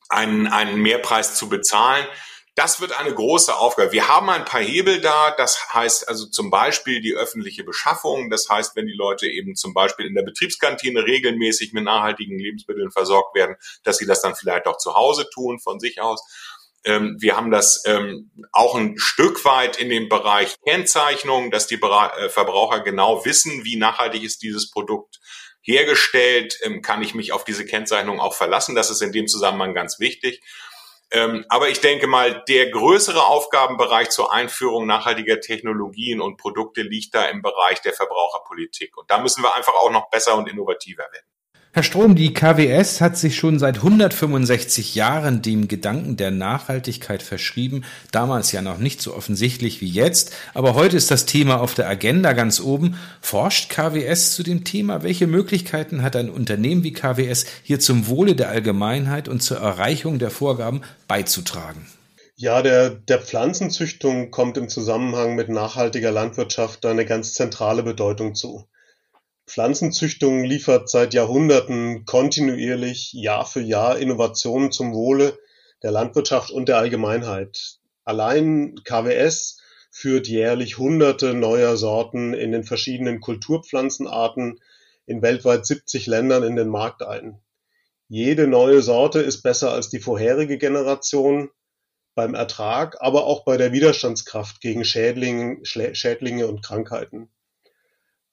einen, 0.09 0.47
einen 0.47 0.81
Mehrpreis 0.81 1.35
zu 1.35 1.49
bezahlen. 1.49 2.07
Das 2.59 2.81
wird 2.81 2.91
eine 2.99 3.15
große 3.15 3.55
Aufgabe. 3.55 3.93
Wir 3.93 4.09
haben 4.09 4.29
ein 4.31 4.45
paar 4.45 4.61
Hebel 4.61 5.01
da. 5.01 5.31
Das 5.31 5.73
heißt 5.73 6.09
also 6.09 6.27
zum 6.27 6.51
Beispiel 6.51 7.01
die 7.01 7.15
öffentliche 7.15 7.63
Beschaffung. 7.63 8.31
Das 8.31 8.49
heißt, 8.49 8.75
wenn 8.75 8.89
die 8.89 8.97
Leute 8.97 9.29
eben 9.29 9.55
zum 9.55 9.75
Beispiel 9.75 10.07
in 10.07 10.17
der 10.17 10.25
Betriebskantine 10.25 11.05
regelmäßig 11.05 11.73
mit 11.73 11.85
nachhaltigen 11.85 12.37
Lebensmitteln 12.37 12.91
versorgt 12.91 13.37
werden, 13.37 13.55
dass 13.85 13.99
sie 13.99 14.07
das 14.07 14.23
dann 14.23 14.35
vielleicht 14.35 14.67
auch 14.67 14.77
zu 14.77 14.97
Hause 14.97 15.31
tun 15.33 15.61
von 15.61 15.79
sich 15.79 16.01
aus. 16.01 16.21
Ähm, 16.83 17.15
wir 17.21 17.37
haben 17.37 17.53
das 17.53 17.85
ähm, 17.87 18.33
auch 18.51 18.75
ein 18.75 18.99
Stück 18.99 19.45
weit 19.45 19.77
in 19.77 19.89
dem 19.89 20.09
Bereich 20.09 20.57
Kennzeichnung, 20.67 21.53
dass 21.53 21.69
die 21.69 21.77
äh, 21.77 22.29
Verbraucher 22.29 22.81
genau 22.81 23.25
wissen, 23.25 23.65
wie 23.65 23.77
nachhaltig 23.77 24.25
ist 24.25 24.43
dieses 24.43 24.69
Produkt 24.69 25.21
hergestellt. 25.63 26.59
Ähm, 26.65 26.83
kann 26.83 27.03
ich 27.03 27.15
mich 27.15 27.31
auf 27.31 27.45
diese 27.45 27.65
Kennzeichnung 27.65 28.19
auch 28.19 28.35
verlassen? 28.35 28.75
Das 28.75 28.91
ist 28.91 29.01
in 29.01 29.13
dem 29.13 29.29
Zusammenhang 29.29 29.75
ganz 29.75 30.01
wichtig. 30.01 30.43
Ähm, 31.11 31.45
aber 31.49 31.71
ich 31.71 31.81
denke 31.81 32.07
mal, 32.07 32.45
der 32.49 32.71
größere 32.71 33.25
Aufgabenbereich 33.25 34.11
zur 34.11 34.33
Einführung 34.33 34.87
nachhaltiger 34.87 35.41
Technologien 35.41 36.21
und 36.21 36.37
Produkte 36.37 36.83
liegt 36.83 37.15
da 37.15 37.25
im 37.25 37.41
Bereich 37.41 37.81
der 37.81 37.95
Verbraucherpolitik. 37.95 38.97
Und 38.97 39.11
da 39.11 39.19
müssen 39.19 39.43
wir 39.43 39.55
einfach 39.55 39.75
auch 39.75 39.91
noch 39.91 40.11
besser 40.11 40.37
und 40.37 40.49
innovativer 40.49 41.05
werden. 41.11 41.38
Herr 41.71 41.83
Strom, 41.83 42.17
die 42.17 42.33
KWS 42.33 43.03
hat 43.03 43.19
sich 43.19 43.37
schon 43.37 43.59
seit 43.59 43.77
165 43.77 44.95
Jahren 44.95 45.43
dem 45.43 45.69
Gedanken 45.69 46.17
der 46.17 46.31
Nachhaltigkeit 46.31 47.23
verschrieben. 47.23 47.85
Damals 48.11 48.53
ja 48.53 48.63
noch 48.63 48.79
nicht 48.79 49.03
so 49.03 49.15
offensichtlich 49.15 49.83
wie 49.83 49.89
jetzt, 49.89 50.33
aber 50.55 50.75
heute 50.75 50.97
ist 50.97 51.11
das 51.11 51.27
Thema 51.27 51.61
auf 51.61 51.75
der 51.75 51.87
Agenda 51.87 52.33
ganz 52.33 52.59
oben. 52.59 52.97
Forscht 53.21 53.69
KWS 53.69 54.35
zu 54.35 54.43
dem 54.43 54.65
Thema? 54.65 55.03
Welche 55.03 55.27
Möglichkeiten 55.27 56.03
hat 56.03 56.17
ein 56.17 56.31
Unternehmen 56.31 56.85
wie 56.85 56.95
KWS 56.95 57.45
hier 57.63 57.79
zum 57.79 58.09
Wohle 58.09 58.35
der 58.35 58.49
Allgemeinheit 58.49 59.29
und 59.29 59.43
zur 59.43 59.59
Erreichung 59.59 60.19
der 60.19 60.31
Vorgaben 60.31 60.81
beizutragen? 61.07 61.87
Ja, 62.35 62.63
der, 62.63 62.89
der 62.89 63.19
Pflanzenzüchtung 63.19 64.31
kommt 64.31 64.57
im 64.57 64.71
Zusammenhang 64.71 65.35
mit 65.35 65.51
nachhaltiger 65.51 66.13
Landwirtschaft 66.13 66.87
eine 66.87 67.05
ganz 67.05 67.35
zentrale 67.35 67.83
Bedeutung 67.83 68.35
zu. 68.35 68.67
Pflanzenzüchtung 69.49 70.45
liefert 70.45 70.91
seit 70.91 71.15
Jahrhunderten 71.15 72.05
kontinuierlich 72.05 73.15
Jahr 73.15 73.47
für 73.47 73.63
Jahr 73.63 73.99
Innovationen 73.99 74.71
zum 74.71 74.93
Wohle 74.93 75.39
der 75.83 75.91
Landwirtschaft 75.91 76.51
und 76.51 76.69
der 76.69 76.77
Allgemeinheit. 76.77 77.79
Allein 78.05 78.75
KWS 78.85 79.61
führt 79.91 80.29
jährlich 80.29 80.77
hunderte 80.77 81.33
neuer 81.33 81.77
Sorten 81.77 82.35
in 82.35 82.53
den 82.53 82.65
verschiedenen 82.65 83.21
Kulturpflanzenarten 83.21 84.61
in 85.07 85.23
weltweit 85.23 85.65
70 85.65 86.07
Ländern 86.07 86.43
in 86.43 86.57
den 86.57 86.69
Markt 86.69 87.03
ein. 87.03 87.41
Jede 88.07 88.47
neue 88.47 88.83
Sorte 88.83 89.21
ist 89.21 89.43
besser 89.43 89.73
als 89.73 89.89
die 89.89 90.01
vorherige 90.01 90.59
Generation 90.59 91.51
beim 92.15 92.35
Ertrag, 92.35 92.97
aber 93.01 93.25
auch 93.25 93.45
bei 93.45 93.57
der 93.57 93.73
Widerstandskraft 93.73 94.61
gegen 94.61 94.85
Schädlinge, 94.85 95.65
Schädlinge 95.65 96.47
und 96.49 96.63
Krankheiten. 96.63 97.31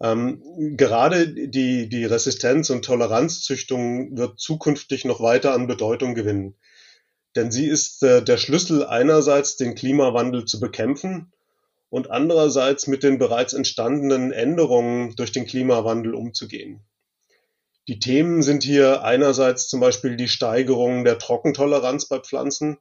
Ähm, 0.02 0.75
gerade 0.75 1.28
die, 1.28 1.88
die 1.88 2.06
Resistenz- 2.06 2.70
und 2.70 2.84
Toleranzzüchtung 2.84 4.18
wird 4.18 4.40
zukünftig 4.40 5.06
noch 5.06 5.22
weiter 5.22 5.54
an 5.54 5.68
Bedeutung 5.68 6.16
gewinnen. 6.16 6.56
Denn 7.36 7.52
sie 7.52 7.68
ist 7.68 8.04
äh, 8.04 8.24
der 8.24 8.38
Schlüssel 8.38 8.86
einerseits, 8.86 9.58
den 9.58 9.75
Klimawandel 9.75 10.46
zu 10.46 10.60
bekämpfen 10.60 11.32
und 11.90 12.12
andererseits 12.12 12.88
mit 12.88 13.04
den 13.04 13.18
bereits 13.18 13.54
entstandenen 13.54 14.32
Änderungen 14.32 15.16
durch 15.16 15.32
den 15.32 15.46
Klimawandel 15.46 16.14
umzugehen. 16.14 16.82
Die 17.88 18.00
Themen 18.00 18.42
sind 18.42 18.64
hier 18.64 19.04
einerseits 19.04 19.70
zum 19.70 19.80
Beispiel 19.80 20.18
die 20.18 20.28
Steigerung 20.28 21.04
der 21.04 21.20
Trockentoleranz 21.20 22.08
bei 22.08 22.20
Pflanzen 22.20 22.78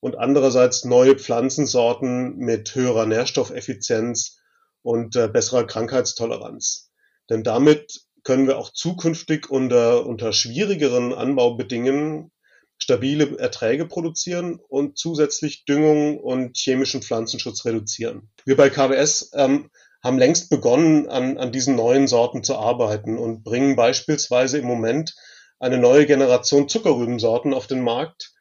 und 0.00 0.16
andererseits 0.16 0.84
neue 0.84 1.16
Pflanzensorten 1.16 2.38
mit 2.38 2.74
höherer 2.74 3.06
Nährstoffeffizienz 3.06 4.39
und 4.82 5.16
äh, 5.16 5.28
besserer 5.28 5.66
Krankheitstoleranz. 5.66 6.90
Denn 7.28 7.44
damit 7.44 8.00
können 8.22 8.46
wir 8.46 8.58
auch 8.58 8.70
zukünftig 8.72 9.50
unter, 9.50 10.06
unter 10.06 10.32
schwierigeren 10.32 11.14
Anbaubedingungen 11.14 12.30
stabile 12.76 13.38
Erträge 13.38 13.86
produzieren 13.86 14.58
und 14.68 14.98
zusätzlich 14.98 15.64
Düngung 15.64 16.18
und 16.18 16.56
chemischen 16.56 17.02
Pflanzenschutz 17.02 17.64
reduzieren. 17.64 18.30
Wir 18.44 18.56
bei 18.56 18.70
KWS 18.70 19.32
ähm, 19.34 19.70
haben 20.02 20.18
längst 20.18 20.48
begonnen, 20.48 21.08
an, 21.08 21.36
an 21.36 21.52
diesen 21.52 21.76
neuen 21.76 22.08
Sorten 22.08 22.42
zu 22.42 22.56
arbeiten 22.56 23.18
und 23.18 23.44
bringen 23.44 23.76
beispielsweise 23.76 24.58
im 24.58 24.66
Moment 24.66 25.14
eine 25.58 25.76
neue 25.76 26.06
Generation 26.06 26.68
Zuckerrübensorten 26.68 27.52
auf 27.52 27.66
den 27.66 27.82
Markt, 27.82 28.32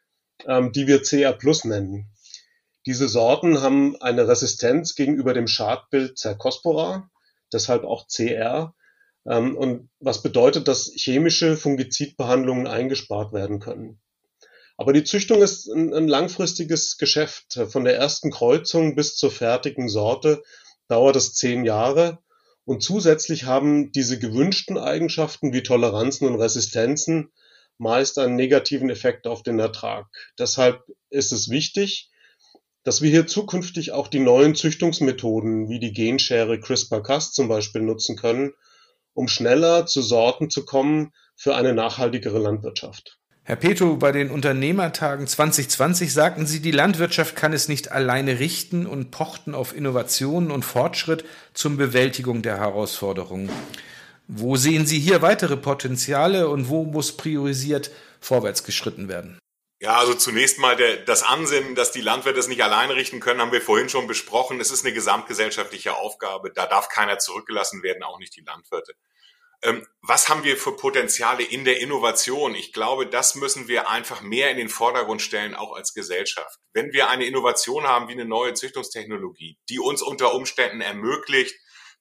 ähm, 0.48 0.72
die 0.72 0.88
wir 0.88 1.02
CR 1.02 1.34
Plus 1.34 1.66
nennen. 1.66 2.10
Diese 2.90 3.08
Sorten 3.08 3.62
haben 3.62 4.02
eine 4.02 4.28
Resistenz 4.28 4.96
gegenüber 4.96 5.36
dem 5.36 5.46
Schadbild 5.46 6.18
Cercospora, 6.18 7.08
deshalb 7.54 7.84
auch 7.84 8.08
CR. 8.08 8.74
Ähm, 9.28 9.56
und 9.56 9.92
was 10.00 10.24
bedeutet, 10.24 10.68
dass 10.68 10.92
chemische 10.96 11.56
Fungizidbehandlungen 11.56 12.66
eingespart 12.66 13.32
werden 13.32 13.60
können. 13.60 14.02
Aber 14.76 14.92
die 14.92 15.04
Züchtung 15.04 15.44
ist 15.44 15.68
ein, 15.68 15.94
ein 15.94 16.08
langfristiges 16.08 16.98
Geschäft. 16.98 17.60
Von 17.70 17.84
der 17.84 17.96
ersten 17.96 18.32
Kreuzung 18.32 18.96
bis 18.96 19.18
zur 19.18 19.30
fertigen 19.30 19.88
Sorte 19.88 20.42
dauert 20.88 21.16
es 21.16 21.36
zehn 21.36 21.66
Jahre. 21.66 22.18
Und 22.66 22.82
zusätzlich 22.82 23.44
haben 23.44 23.92
diese 23.92 24.18
gewünschten 24.18 24.80
Eigenschaften 24.80 25.54
wie 25.54 25.62
Toleranzen 25.62 26.28
und 26.28 26.42
Resistenzen 26.42 27.32
meist 27.78 28.18
einen 28.18 28.36
negativen 28.36 28.90
Effekt 28.90 29.28
auf 29.28 29.44
den 29.44 29.60
Ertrag. 29.60 30.08
Deshalb 30.40 30.82
ist 31.12 31.32
es 31.32 31.52
wichtig, 31.52 32.10
dass 32.84 33.02
wir 33.02 33.10
hier 33.10 33.28
zukünftig 33.28 33.92
auch 33.92 34.08
die 34.08 34.20
neuen 34.20 34.56
Züchtungsmethoden 34.56 35.70
wie 35.70 35.80
die 35.80 35.94
Genschere 35.94 36.60
CRISPR-Cas 36.60 37.34
zum 37.34 37.48
Beispiel 37.48 37.82
nutzen 37.82 38.16
können, 38.16 38.54
um 39.14 39.28
schneller 39.28 39.86
zu 39.86 40.02
Sorten 40.02 40.50
zu 40.50 40.66
kommen 40.66 41.12
für 41.36 41.56
eine 41.56 41.74
nachhaltigere 41.74 42.40
Landwirtschaft. 42.40 43.20
Herr 43.44 43.56
Peto, 43.56 43.98
bei 43.98 44.12
den 44.12 44.30
Unternehmertagen 44.30 45.26
2020 45.26 46.14
sagten 46.14 46.46
Sie, 46.46 46.60
die 46.60 46.70
Landwirtschaft 46.70 47.36
kann 47.36 47.52
es 47.52 47.68
nicht 47.68 47.92
alleine 47.92 48.40
richten 48.40 48.86
und 48.86 49.10
pochten 49.10 49.56
auf 49.56 49.76
Innovationen 49.76 50.52
und 50.52 50.64
Fortschritt 50.64 51.26
zur 51.56 51.76
Bewältigung 51.76 52.44
der 52.44 52.58
Herausforderungen. 52.60 53.50
Wo 54.28 54.56
sehen 54.56 54.86
Sie 54.86 55.00
hier 55.00 55.24
weitere 55.24 55.58
Potenziale 55.58 56.48
und 56.48 56.70
wo 56.70 56.84
muss 56.84 57.18
priorisiert 57.18 57.90
vorwärts 58.20 58.64
geschritten 58.64 59.08
werden? 59.08 59.40
Ja, 59.82 59.98
also 59.98 60.14
zunächst 60.14 60.60
mal 60.60 60.76
der, 60.76 60.98
das 60.98 61.24
Ansinnen, 61.24 61.74
dass 61.74 61.94
die 61.94 62.02
Landwirte 62.02 62.40
es 62.40 62.50
nicht 62.50 62.62
alleine 62.64 62.96
richten 62.96 63.22
können, 63.22 63.40
haben 63.40 63.54
wir 63.54 63.62
vorhin 63.62 63.88
schon 63.88 64.08
besprochen. 64.08 64.60
Es 64.60 64.72
ist 64.72 64.86
eine 64.86 64.94
gesamtgesellschaftliche 64.94 65.96
Aufgabe. 65.96 66.52
Da 66.52 66.66
darf 66.66 66.90
keiner 66.90 67.18
zurückgelassen 67.18 67.82
werden, 67.82 68.04
auch 68.04 68.20
nicht 68.20 68.36
die 68.36 68.44
Landwirte. 68.44 68.94
Ähm, 69.62 69.88
was 70.02 70.28
haben 70.28 70.44
wir 70.44 70.58
für 70.58 70.76
Potenziale 70.76 71.44
in 71.44 71.64
der 71.64 71.80
Innovation? 71.80 72.56
Ich 72.56 72.74
glaube, 72.74 73.08
das 73.08 73.36
müssen 73.36 73.70
wir 73.70 73.90
einfach 73.90 74.22
mehr 74.22 74.52
in 74.52 74.58
den 74.58 74.70
Vordergrund 74.70 75.22
stellen, 75.22 75.56
auch 75.56 75.74
als 75.74 75.94
Gesellschaft. 75.94 76.60
Wenn 76.74 76.92
wir 76.92 77.10
eine 77.10 77.26
Innovation 77.26 77.86
haben 77.88 78.10
wie 78.10 78.14
eine 78.14 78.26
neue 78.26 78.54
Züchtungstechnologie, 78.54 79.58
die 79.70 79.80
uns 79.80 80.02
unter 80.02 80.34
Umständen 80.34 80.82
ermöglicht, 80.82 81.56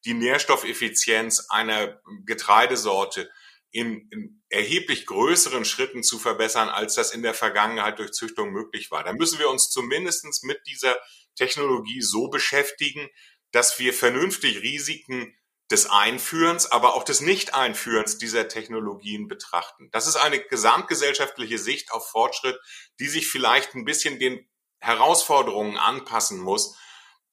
die 0.05 0.15
Nährstoffeffizienz 0.15 1.47
einer 1.49 2.01
Getreidesorte 2.25 3.29
in, 3.71 4.09
in 4.11 4.43
erheblich 4.49 5.07
größeren 5.07 5.65
Schritten 5.65 6.03
zu 6.03 6.19
verbessern, 6.19 6.69
als 6.69 6.95
das 6.95 7.13
in 7.13 7.23
der 7.23 7.35
Vergangenheit 7.35 7.99
durch 7.99 8.13
Züchtung 8.13 8.51
möglich 8.51 8.91
war. 8.91 9.05
Da 9.05 9.13
müssen 9.13 9.39
wir 9.39 9.51
uns 9.51 9.71
zumindestens 9.71 10.43
mit 10.43 10.61
dieser 10.67 10.97
Technologie 11.35 12.01
so 12.01 12.29
beschäftigen, 12.29 13.09
dass 13.53 13.79
wir 13.79 13.93
vernünftig 13.93 14.63
Risiken 14.63 15.35
des 15.71 15.87
Einführens, 15.87 16.67
aber 16.67 16.95
auch 16.95 17.05
des 17.05 17.21
Nicht-Einführens 17.21 18.17
dieser 18.17 18.49
Technologien 18.49 19.29
betrachten. 19.29 19.91
Das 19.93 20.07
ist 20.07 20.17
eine 20.17 20.41
gesamtgesellschaftliche 20.41 21.59
Sicht 21.59 21.93
auf 21.93 22.09
Fortschritt, 22.09 22.59
die 23.01 23.09
sich 23.09 23.29
vielleicht 23.29 23.75
ein 23.75 23.85
bisschen 23.85 24.19
den 24.19 24.49
Herausforderungen 24.81 25.77
anpassen 25.77 26.39
muss, 26.39 26.77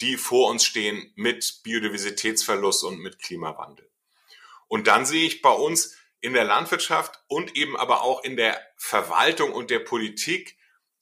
die 0.01 0.17
vor 0.17 0.49
uns 0.49 0.65
stehen 0.65 1.13
mit 1.15 1.61
Biodiversitätsverlust 1.63 2.83
und 2.83 2.99
mit 2.99 3.19
Klimawandel. 3.19 3.89
Und 4.67 4.87
dann 4.87 5.05
sehe 5.05 5.25
ich 5.25 5.41
bei 5.41 5.51
uns 5.51 5.95
in 6.25 6.33
der 6.33 6.43
Landwirtschaft 6.43 7.23
und 7.27 7.55
eben 7.55 7.77
aber 7.77 8.01
auch 8.01 8.23
in 8.23 8.35
der 8.35 8.59
Verwaltung 8.77 9.53
und 9.53 9.69
der 9.69 9.79
Politik 9.79 10.57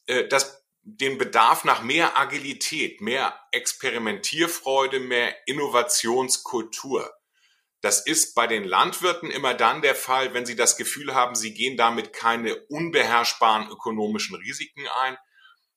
äh, 0.06 0.28
das, 0.28 0.62
den 0.82 1.16
Bedarf 1.16 1.64
nach 1.64 1.82
mehr 1.82 2.18
Agilität, 2.18 3.00
mehr 3.00 3.34
Experimentierfreude, 3.50 5.00
mehr 5.00 5.34
Innovationskultur. 5.46 7.10
Das 7.80 8.04
ist 8.04 8.34
bei 8.34 8.46
den 8.46 8.64
Landwirten 8.64 9.30
immer 9.30 9.54
dann 9.54 9.80
der 9.80 9.94
Fall, 9.94 10.34
wenn 10.34 10.44
sie 10.44 10.56
das 10.56 10.76
Gefühl 10.76 11.14
haben, 11.14 11.34
sie 11.34 11.54
gehen 11.54 11.78
damit 11.78 12.12
keine 12.12 12.56
unbeherrschbaren 12.68 13.70
ökonomischen 13.70 14.36
Risiken 14.36 14.86
ein. 15.00 15.16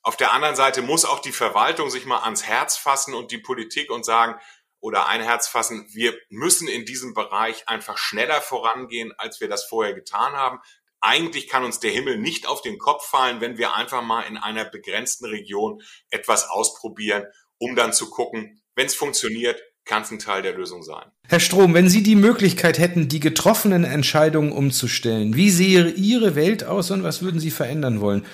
Auf 0.01 0.17
der 0.17 0.33
anderen 0.33 0.57
Seite 0.57 0.81
muss 0.81 1.05
auch 1.05 1.19
die 1.19 1.31
Verwaltung 1.31 1.89
sich 1.89 2.05
mal 2.05 2.23
ans 2.23 2.43
Herz 2.43 2.75
fassen 2.75 3.13
und 3.13 3.31
die 3.31 3.37
Politik 3.37 3.91
und 3.91 4.03
sagen, 4.03 4.39
oder 4.79 5.07
ein 5.07 5.21
Herz 5.21 5.47
fassen, 5.47 5.87
wir 5.91 6.15
müssen 6.29 6.67
in 6.67 6.85
diesem 6.85 7.13
Bereich 7.13 7.67
einfach 7.67 7.97
schneller 7.97 8.41
vorangehen, 8.41 9.13
als 9.17 9.41
wir 9.41 9.47
das 9.47 9.65
vorher 9.65 9.93
getan 9.93 10.33
haben. 10.33 10.59
Eigentlich 10.99 11.47
kann 11.47 11.63
uns 11.63 11.79
der 11.79 11.91
Himmel 11.91 12.17
nicht 12.17 12.47
auf 12.47 12.61
den 12.61 12.77
Kopf 12.77 13.05
fallen, 13.07 13.41
wenn 13.41 13.57
wir 13.57 13.75
einfach 13.75 14.01
mal 14.01 14.21
in 14.23 14.37
einer 14.37 14.65
begrenzten 14.65 15.25
Region 15.25 15.81
etwas 16.09 16.49
ausprobieren, 16.49 17.25
um 17.59 17.75
dann 17.75 17.93
zu 17.93 18.09
gucken, 18.09 18.61
wenn 18.75 18.87
es 18.87 18.95
funktioniert, 18.95 19.61
kann 19.87 20.03
es 20.03 20.11
ein 20.11 20.19
Teil 20.19 20.41
der 20.41 20.53
Lösung 20.53 20.83
sein. 20.83 21.05
Herr 21.27 21.39
Strom, 21.39 21.73
wenn 21.73 21.89
Sie 21.89 22.03
die 22.03 22.15
Möglichkeit 22.15 22.77
hätten, 22.77 23.07
die 23.07 23.19
getroffenen 23.19 23.83
Entscheidungen 23.85 24.51
umzustellen, 24.51 25.35
wie 25.35 25.49
sehe 25.49 25.89
Ihre 25.89 26.35
Welt 26.35 26.63
aus 26.63 26.91
und 26.91 27.03
was 27.03 27.21
würden 27.21 27.39
Sie 27.39 27.51
verändern 27.51 28.01
wollen? 28.01 28.25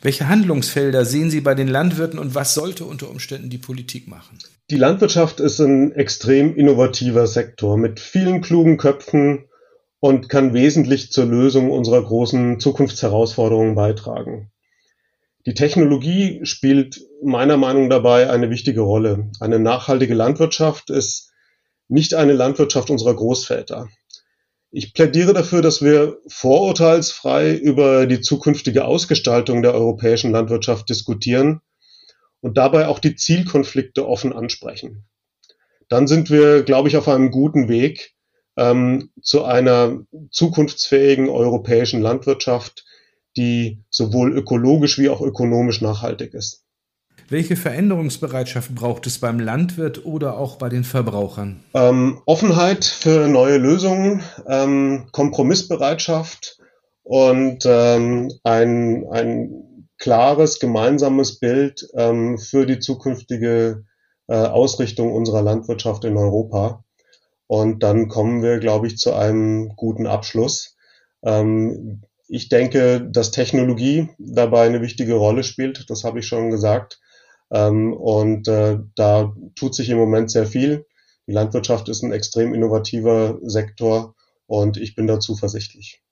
Welche 0.00 0.28
Handlungsfelder 0.28 1.04
sehen 1.04 1.30
Sie 1.30 1.40
bei 1.40 1.54
den 1.54 1.68
Landwirten 1.68 2.18
und 2.18 2.34
was 2.34 2.54
sollte 2.54 2.84
unter 2.84 3.10
Umständen 3.10 3.50
die 3.50 3.58
Politik 3.58 4.06
machen? 4.06 4.38
Die 4.70 4.76
Landwirtschaft 4.76 5.40
ist 5.40 5.58
ein 5.60 5.92
extrem 5.92 6.54
innovativer 6.54 7.26
Sektor 7.26 7.76
mit 7.76 7.98
vielen 7.98 8.40
klugen 8.40 8.76
Köpfen 8.76 9.46
und 9.98 10.28
kann 10.28 10.54
wesentlich 10.54 11.10
zur 11.10 11.24
Lösung 11.26 11.70
unserer 11.70 12.02
großen 12.02 12.60
Zukunftsherausforderungen 12.60 13.74
beitragen. 13.74 14.52
Die 15.46 15.54
Technologie 15.54 16.40
spielt 16.44 17.00
meiner 17.22 17.56
Meinung 17.56 17.88
nach 17.88 17.96
dabei 17.96 18.30
eine 18.30 18.50
wichtige 18.50 18.82
Rolle. 18.82 19.30
Eine 19.40 19.58
nachhaltige 19.58 20.14
Landwirtschaft 20.14 20.90
ist 20.90 21.32
nicht 21.88 22.14
eine 22.14 22.34
Landwirtschaft 22.34 22.90
unserer 22.90 23.16
Großväter. 23.16 23.88
Ich 24.70 24.92
plädiere 24.92 25.32
dafür, 25.32 25.62
dass 25.62 25.82
wir 25.82 26.18
vorurteilsfrei 26.26 27.54
über 27.54 28.06
die 28.06 28.20
zukünftige 28.20 28.84
Ausgestaltung 28.84 29.62
der 29.62 29.74
europäischen 29.74 30.30
Landwirtschaft 30.30 30.88
diskutieren 30.90 31.62
und 32.40 32.58
dabei 32.58 32.88
auch 32.88 32.98
die 32.98 33.16
Zielkonflikte 33.16 34.06
offen 34.06 34.32
ansprechen. 34.32 35.06
Dann 35.88 36.06
sind 36.06 36.28
wir, 36.28 36.62
glaube 36.64 36.88
ich, 36.88 36.98
auf 36.98 37.08
einem 37.08 37.30
guten 37.30 37.68
Weg 37.68 38.14
ähm, 38.56 39.10
zu 39.22 39.44
einer 39.44 40.00
zukunftsfähigen 40.30 41.30
europäischen 41.30 42.02
Landwirtschaft, 42.02 42.84
die 43.38 43.82
sowohl 43.88 44.36
ökologisch 44.36 44.98
wie 44.98 45.08
auch 45.08 45.22
ökonomisch 45.22 45.80
nachhaltig 45.80 46.34
ist. 46.34 46.67
Welche 47.30 47.56
Veränderungsbereitschaft 47.56 48.74
braucht 48.74 49.06
es 49.06 49.18
beim 49.18 49.38
Landwirt 49.38 50.06
oder 50.06 50.38
auch 50.38 50.56
bei 50.56 50.70
den 50.70 50.82
Verbrauchern? 50.82 51.62
Ähm, 51.74 52.22
Offenheit 52.24 52.86
für 52.86 53.28
neue 53.28 53.58
Lösungen, 53.58 54.22
ähm, 54.46 55.08
Kompromissbereitschaft 55.12 56.58
und 57.02 57.66
ähm, 57.66 58.32
ein, 58.44 59.06
ein 59.10 59.88
klares 59.98 60.58
gemeinsames 60.58 61.38
Bild 61.38 61.86
ähm, 61.94 62.38
für 62.38 62.64
die 62.64 62.78
zukünftige 62.78 63.84
äh, 64.28 64.34
Ausrichtung 64.34 65.12
unserer 65.12 65.42
Landwirtschaft 65.42 66.06
in 66.06 66.16
Europa. 66.16 66.82
Und 67.46 67.82
dann 67.82 68.08
kommen 68.08 68.42
wir, 68.42 68.58
glaube 68.58 68.86
ich, 68.86 68.96
zu 68.96 69.12
einem 69.12 69.76
guten 69.76 70.06
Abschluss. 70.06 70.76
Ähm, 71.22 72.00
ich 72.26 72.48
denke, 72.48 73.02
dass 73.02 73.32
Technologie 73.32 74.08
dabei 74.18 74.64
eine 74.64 74.80
wichtige 74.80 75.14
Rolle 75.14 75.44
spielt. 75.44 75.90
Das 75.90 76.04
habe 76.04 76.20
ich 76.20 76.26
schon 76.26 76.50
gesagt. 76.50 77.00
Ähm, 77.50 77.92
und 77.92 78.48
äh, 78.48 78.78
da 78.94 79.34
tut 79.54 79.74
sich 79.74 79.88
im 79.88 79.98
Moment 79.98 80.30
sehr 80.30 80.46
viel. 80.46 80.86
Die 81.26 81.32
Landwirtschaft 81.32 81.88
ist 81.88 82.02
ein 82.02 82.12
extrem 82.12 82.54
innovativer 82.54 83.38
Sektor 83.42 84.14
und 84.46 84.76
ich 84.76 84.94
bin 84.94 85.06
da 85.06 85.20
zuversichtlich. 85.20 86.02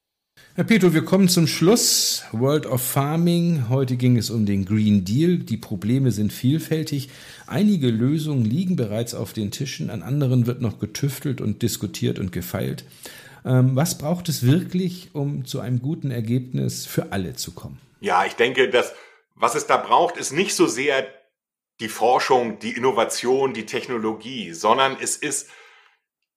Herr 0.55 0.64
Peto, 0.64 0.94
wir 0.94 1.05
kommen 1.05 1.29
zum 1.29 1.46
Schluss. 1.46 2.25
World 2.33 2.66
of 2.66 2.81
Farming. 2.81 3.68
Heute 3.68 3.96
ging 3.96 4.16
es 4.16 4.31
um 4.31 4.46
den 4.46 4.64
Green 4.64 5.05
Deal. 5.05 5.38
Die 5.38 5.59
Probleme 5.59 6.11
sind 6.12 6.33
vielfältig. 6.33 7.11
Einige 7.46 7.88
Lösungen 7.88 8.44
liegen 8.44 8.77
bereits 8.77 9.14
auf 9.14 9.33
den 9.33 9.51
Tischen, 9.51 9.90
an 9.90 10.03
anderen 10.03 10.46
wird 10.46 10.62
noch 10.62 10.79
getüftelt 10.79 11.40
und 11.40 11.62
diskutiert 11.62 12.18
und 12.18 12.33
gefeilt. 12.33 12.85
Ähm, 13.44 13.77
was 13.77 13.99
braucht 13.99 14.29
es 14.29 14.46
wirklich, 14.46 15.11
um 15.12 15.44
zu 15.44 15.61
einem 15.61 15.81
guten 15.81 16.11
Ergebnis 16.11 16.87
für 16.87 17.12
alle 17.12 17.35
zu 17.35 17.53
kommen? 17.53 17.79
Ja, 18.01 18.25
ich 18.25 18.35
denke, 18.35 18.70
dass 18.70 18.92
was 19.35 19.55
es 19.55 19.66
da 19.66 19.77
braucht, 19.77 20.16
ist 20.16 20.33
nicht 20.33 20.55
so 20.55 20.66
sehr 20.66 21.07
die 21.81 21.89
Forschung, 21.89 22.59
die 22.59 22.73
Innovation, 22.77 23.53
die 23.53 23.67
Technologie, 23.67 24.53
sondern 24.53 24.97
es 25.01 25.17
ist 25.17 25.51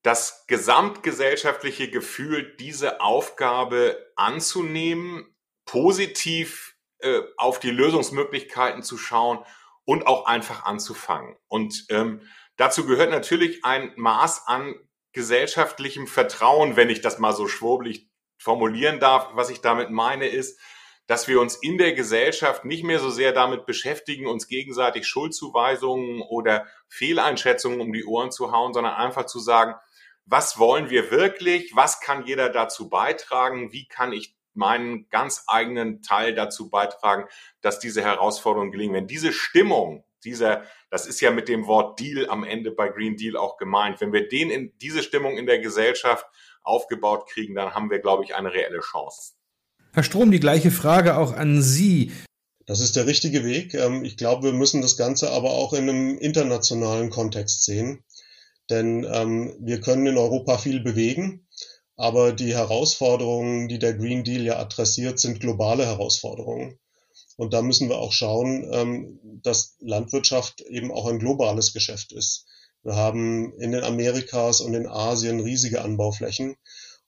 das 0.04 0.46
gesamtgesellschaftliche 0.48 1.90
Gefühl, 1.90 2.56
diese 2.58 3.02
Aufgabe 3.02 4.12
anzunehmen, 4.16 5.36
positiv 5.66 6.76
äh, 7.00 7.22
auf 7.38 7.60
die 7.60 7.72
Lösungsmöglichkeiten 7.72 8.84
zu 8.84 8.98
schauen 8.98 9.40
und 9.86 10.08
auch 10.08 10.26
einfach 10.26 10.66
anzufangen. 10.66 11.36
Und 11.48 11.86
ähm, 11.90 12.22
dazu 12.58 12.86
gehört 12.86 13.12
natürlich 13.12 13.66
ein 13.66 13.94
Maß 13.96 14.48
an 14.48 14.76
gesellschaftlichem 15.14 16.08
Vertrauen, 16.08 16.76
wenn 16.76 16.90
ich 16.90 17.02
das 17.02 17.20
mal 17.20 17.34
so 17.34 17.48
schwurbelig 17.48 18.10
formulieren 18.38 19.00
darf. 19.00 19.30
Was 19.34 19.50
ich 19.50 19.62
damit 19.62 19.90
meine 19.90 20.28
ist, 20.28 20.60
dass 21.10 21.28
wir 21.28 21.42
uns 21.42 21.56
in 21.56 21.80
der 21.80 21.94
Gesellschaft 21.94 22.66
nicht 22.66 22.84
mehr 22.84 23.00
so 23.00 23.10
sehr 23.10 23.32
damit 23.32 23.66
beschäftigen, 23.66 24.28
uns 24.28 24.48
gegenseitig 24.48 25.08
Schuldzuweisungen 25.08 26.22
oder 26.22 26.68
Fehleinschätzungen 26.88 27.82
um 27.82 27.92
die 27.92 28.06
Ohren 28.06 28.32
zu 28.32 28.52
hauen, 28.52 28.76
sondern 28.76 28.94
einfach 28.94 29.26
zu 29.26 29.40
sagen, 29.40 29.74
was 30.28 30.60
wollen 30.60 30.92
wir 30.92 31.10
wirklich? 31.10 31.76
Was 31.76 32.00
kann 32.00 32.28
jeder 32.28 32.50
dazu 32.50 32.90
beitragen? 32.90 33.74
Wie 33.74 33.88
kann 33.88 34.14
ich 34.14 34.36
meinen 34.54 35.10
ganz 35.10 35.46
eigenen 35.48 36.04
Teil 36.04 36.36
dazu 36.36 36.70
beitragen, 36.70 37.26
dass 37.62 37.80
diese 37.80 38.04
Herausforderungen 38.04 38.72
gelingen? 38.72 38.94
Wenn 38.94 39.08
diese 39.08 39.34
Stimmung, 39.34 40.04
dieser, 40.24 40.64
das 40.92 41.08
ist 41.08 41.22
ja 41.22 41.32
mit 41.32 41.48
dem 41.48 41.66
Wort 41.66 42.00
Deal 42.00 42.30
am 42.30 42.44
Ende 42.44 42.70
bei 42.70 42.88
Green 42.88 43.18
Deal 43.18 43.36
auch 43.36 43.58
gemeint, 43.58 44.00
wenn 44.00 44.14
wir 44.14 44.28
den 44.28 44.52
in 44.52 44.78
diese 44.78 45.02
Stimmung 45.02 45.40
in 45.40 45.48
der 45.48 45.58
Gesellschaft 45.58 46.28
aufgebaut 46.62 47.28
kriegen, 47.28 47.56
dann 47.56 47.74
haben 47.74 47.90
wir, 47.90 47.98
glaube 47.98 48.26
ich, 48.26 48.36
eine 48.36 48.54
reelle 48.54 48.82
Chance. 48.82 49.39
Herr 49.92 50.04
Strom, 50.04 50.32
die 50.32 50.40
gleiche 50.40 50.72
Frage 50.72 51.18
auch 51.18 51.34
an 51.34 51.62
Sie. 51.62 52.12
Das 52.68 52.80
ist 52.80 52.96
der 52.96 53.08
richtige 53.08 53.44
Weg. 53.44 53.74
Ähm, 53.74 54.06
ich 54.06 54.18
glaube, 54.18 54.44
wir 54.44 54.54
müssen 54.54 54.82
das 54.82 54.98
Ganze 54.98 55.32
aber 55.32 55.52
auch 55.52 55.74
in 55.74 55.90
einem 55.90 56.18
internationalen 56.20 57.10
Kontext 57.10 57.64
sehen. 57.66 58.04
Denn 58.70 59.08
ähm, 59.12 59.56
wir 59.60 59.82
können 59.82 60.06
in 60.06 60.18
Europa 60.18 60.60
viel 60.60 60.80
bewegen, 60.80 61.48
aber 61.96 62.32
die 62.32 62.54
Herausforderungen, 62.54 63.68
die 63.68 63.80
der 63.80 63.96
Green 63.96 64.24
Deal 64.24 64.44
ja 64.44 64.60
adressiert, 64.60 65.20
sind 65.20 65.40
globale 65.40 65.86
Herausforderungen. 65.86 66.78
Und 67.36 67.54
da 67.54 67.64
müssen 67.64 67.90
wir 67.90 67.98
auch 67.98 68.12
schauen, 68.12 68.70
ähm, 68.72 69.20
dass 69.42 69.76
Landwirtschaft 69.80 70.62
eben 70.62 70.92
auch 70.92 71.08
ein 71.08 71.18
globales 71.18 71.74
Geschäft 71.74 72.12
ist. 72.12 72.46
Wir 72.84 72.96
haben 72.96 73.54
in 73.58 73.72
den 73.72 73.84
Amerikas 73.84 74.62
und 74.62 74.76
in 74.76 74.88
Asien 74.88 75.40
riesige 75.40 75.82
Anbauflächen. 75.82 76.56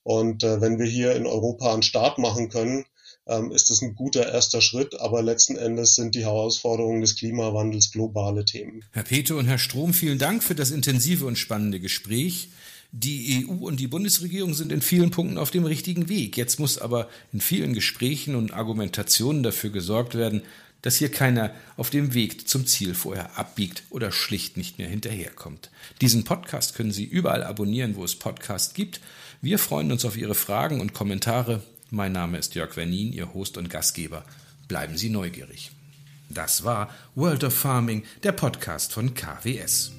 Und 0.02 0.42
äh, 0.42 0.60
wenn 0.60 0.78
wir 0.78 0.86
hier 0.86 1.14
in 1.14 1.26
Europa 1.26 1.72
einen 1.72 1.82
Start 1.82 2.18
machen 2.18 2.48
können, 2.48 2.84
ähm, 3.26 3.52
ist 3.52 3.70
das 3.70 3.82
ein 3.82 3.94
guter 3.94 4.32
erster 4.32 4.60
Schritt, 4.60 4.98
aber 5.00 5.22
letzten 5.22 5.56
Endes 5.56 5.94
sind 5.94 6.14
die 6.14 6.24
Herausforderungen 6.24 7.00
des 7.00 7.16
Klimawandels 7.16 7.92
globale 7.92 8.44
Themen. 8.44 8.84
Herr 8.92 9.04
Peter 9.04 9.36
und 9.36 9.46
Herr 9.46 9.58
Strom, 9.58 9.94
vielen 9.94 10.18
Dank 10.18 10.42
für 10.42 10.54
das 10.54 10.70
intensive 10.70 11.26
und 11.26 11.38
spannende 11.38 11.78
Gespräch. 11.78 12.48
Die 12.90 13.46
EU 13.48 13.66
und 13.66 13.80
die 13.80 13.86
Bundesregierung 13.86 14.52
sind 14.52 14.70
in 14.70 14.82
vielen 14.82 15.10
Punkten 15.10 15.38
auf 15.38 15.50
dem 15.50 15.64
richtigen 15.64 16.08
Weg. 16.10 16.36
Jetzt 16.36 16.60
muss 16.60 16.78
aber 16.78 17.08
in 17.32 17.40
vielen 17.40 17.72
Gesprächen 17.72 18.34
und 18.34 18.52
Argumentationen 18.52 19.42
dafür 19.42 19.70
gesorgt 19.70 20.14
werden, 20.14 20.42
dass 20.82 20.96
hier 20.96 21.10
keiner 21.10 21.54
auf 21.76 21.90
dem 21.90 22.12
Weg 22.12 22.48
zum 22.48 22.66
Ziel 22.66 22.94
vorher 22.94 23.38
abbiegt 23.38 23.84
oder 23.88 24.12
schlicht 24.12 24.56
nicht 24.56 24.78
mehr 24.78 24.88
hinterherkommt. 24.88 25.70
Diesen 26.00 26.24
Podcast 26.24 26.74
können 26.74 26.92
Sie 26.92 27.04
überall 27.04 27.44
abonnieren, 27.44 27.96
wo 27.96 28.04
es 28.04 28.16
Podcasts 28.16 28.74
gibt. 28.74 29.00
Wir 29.44 29.58
freuen 29.58 29.90
uns 29.90 30.04
auf 30.04 30.16
Ihre 30.16 30.36
Fragen 30.36 30.80
und 30.80 30.94
Kommentare. 30.94 31.64
Mein 31.90 32.12
Name 32.12 32.38
ist 32.38 32.54
Jörg 32.54 32.76
Wernin, 32.76 33.12
Ihr 33.12 33.34
Host 33.34 33.58
und 33.58 33.68
Gastgeber. 33.68 34.22
Bleiben 34.68 34.96
Sie 34.96 35.10
neugierig. 35.10 35.72
Das 36.28 36.62
war 36.62 36.88
World 37.16 37.42
of 37.42 37.52
Farming, 37.52 38.04
der 38.22 38.30
Podcast 38.30 38.92
von 38.92 39.14
KWS. 39.14 39.90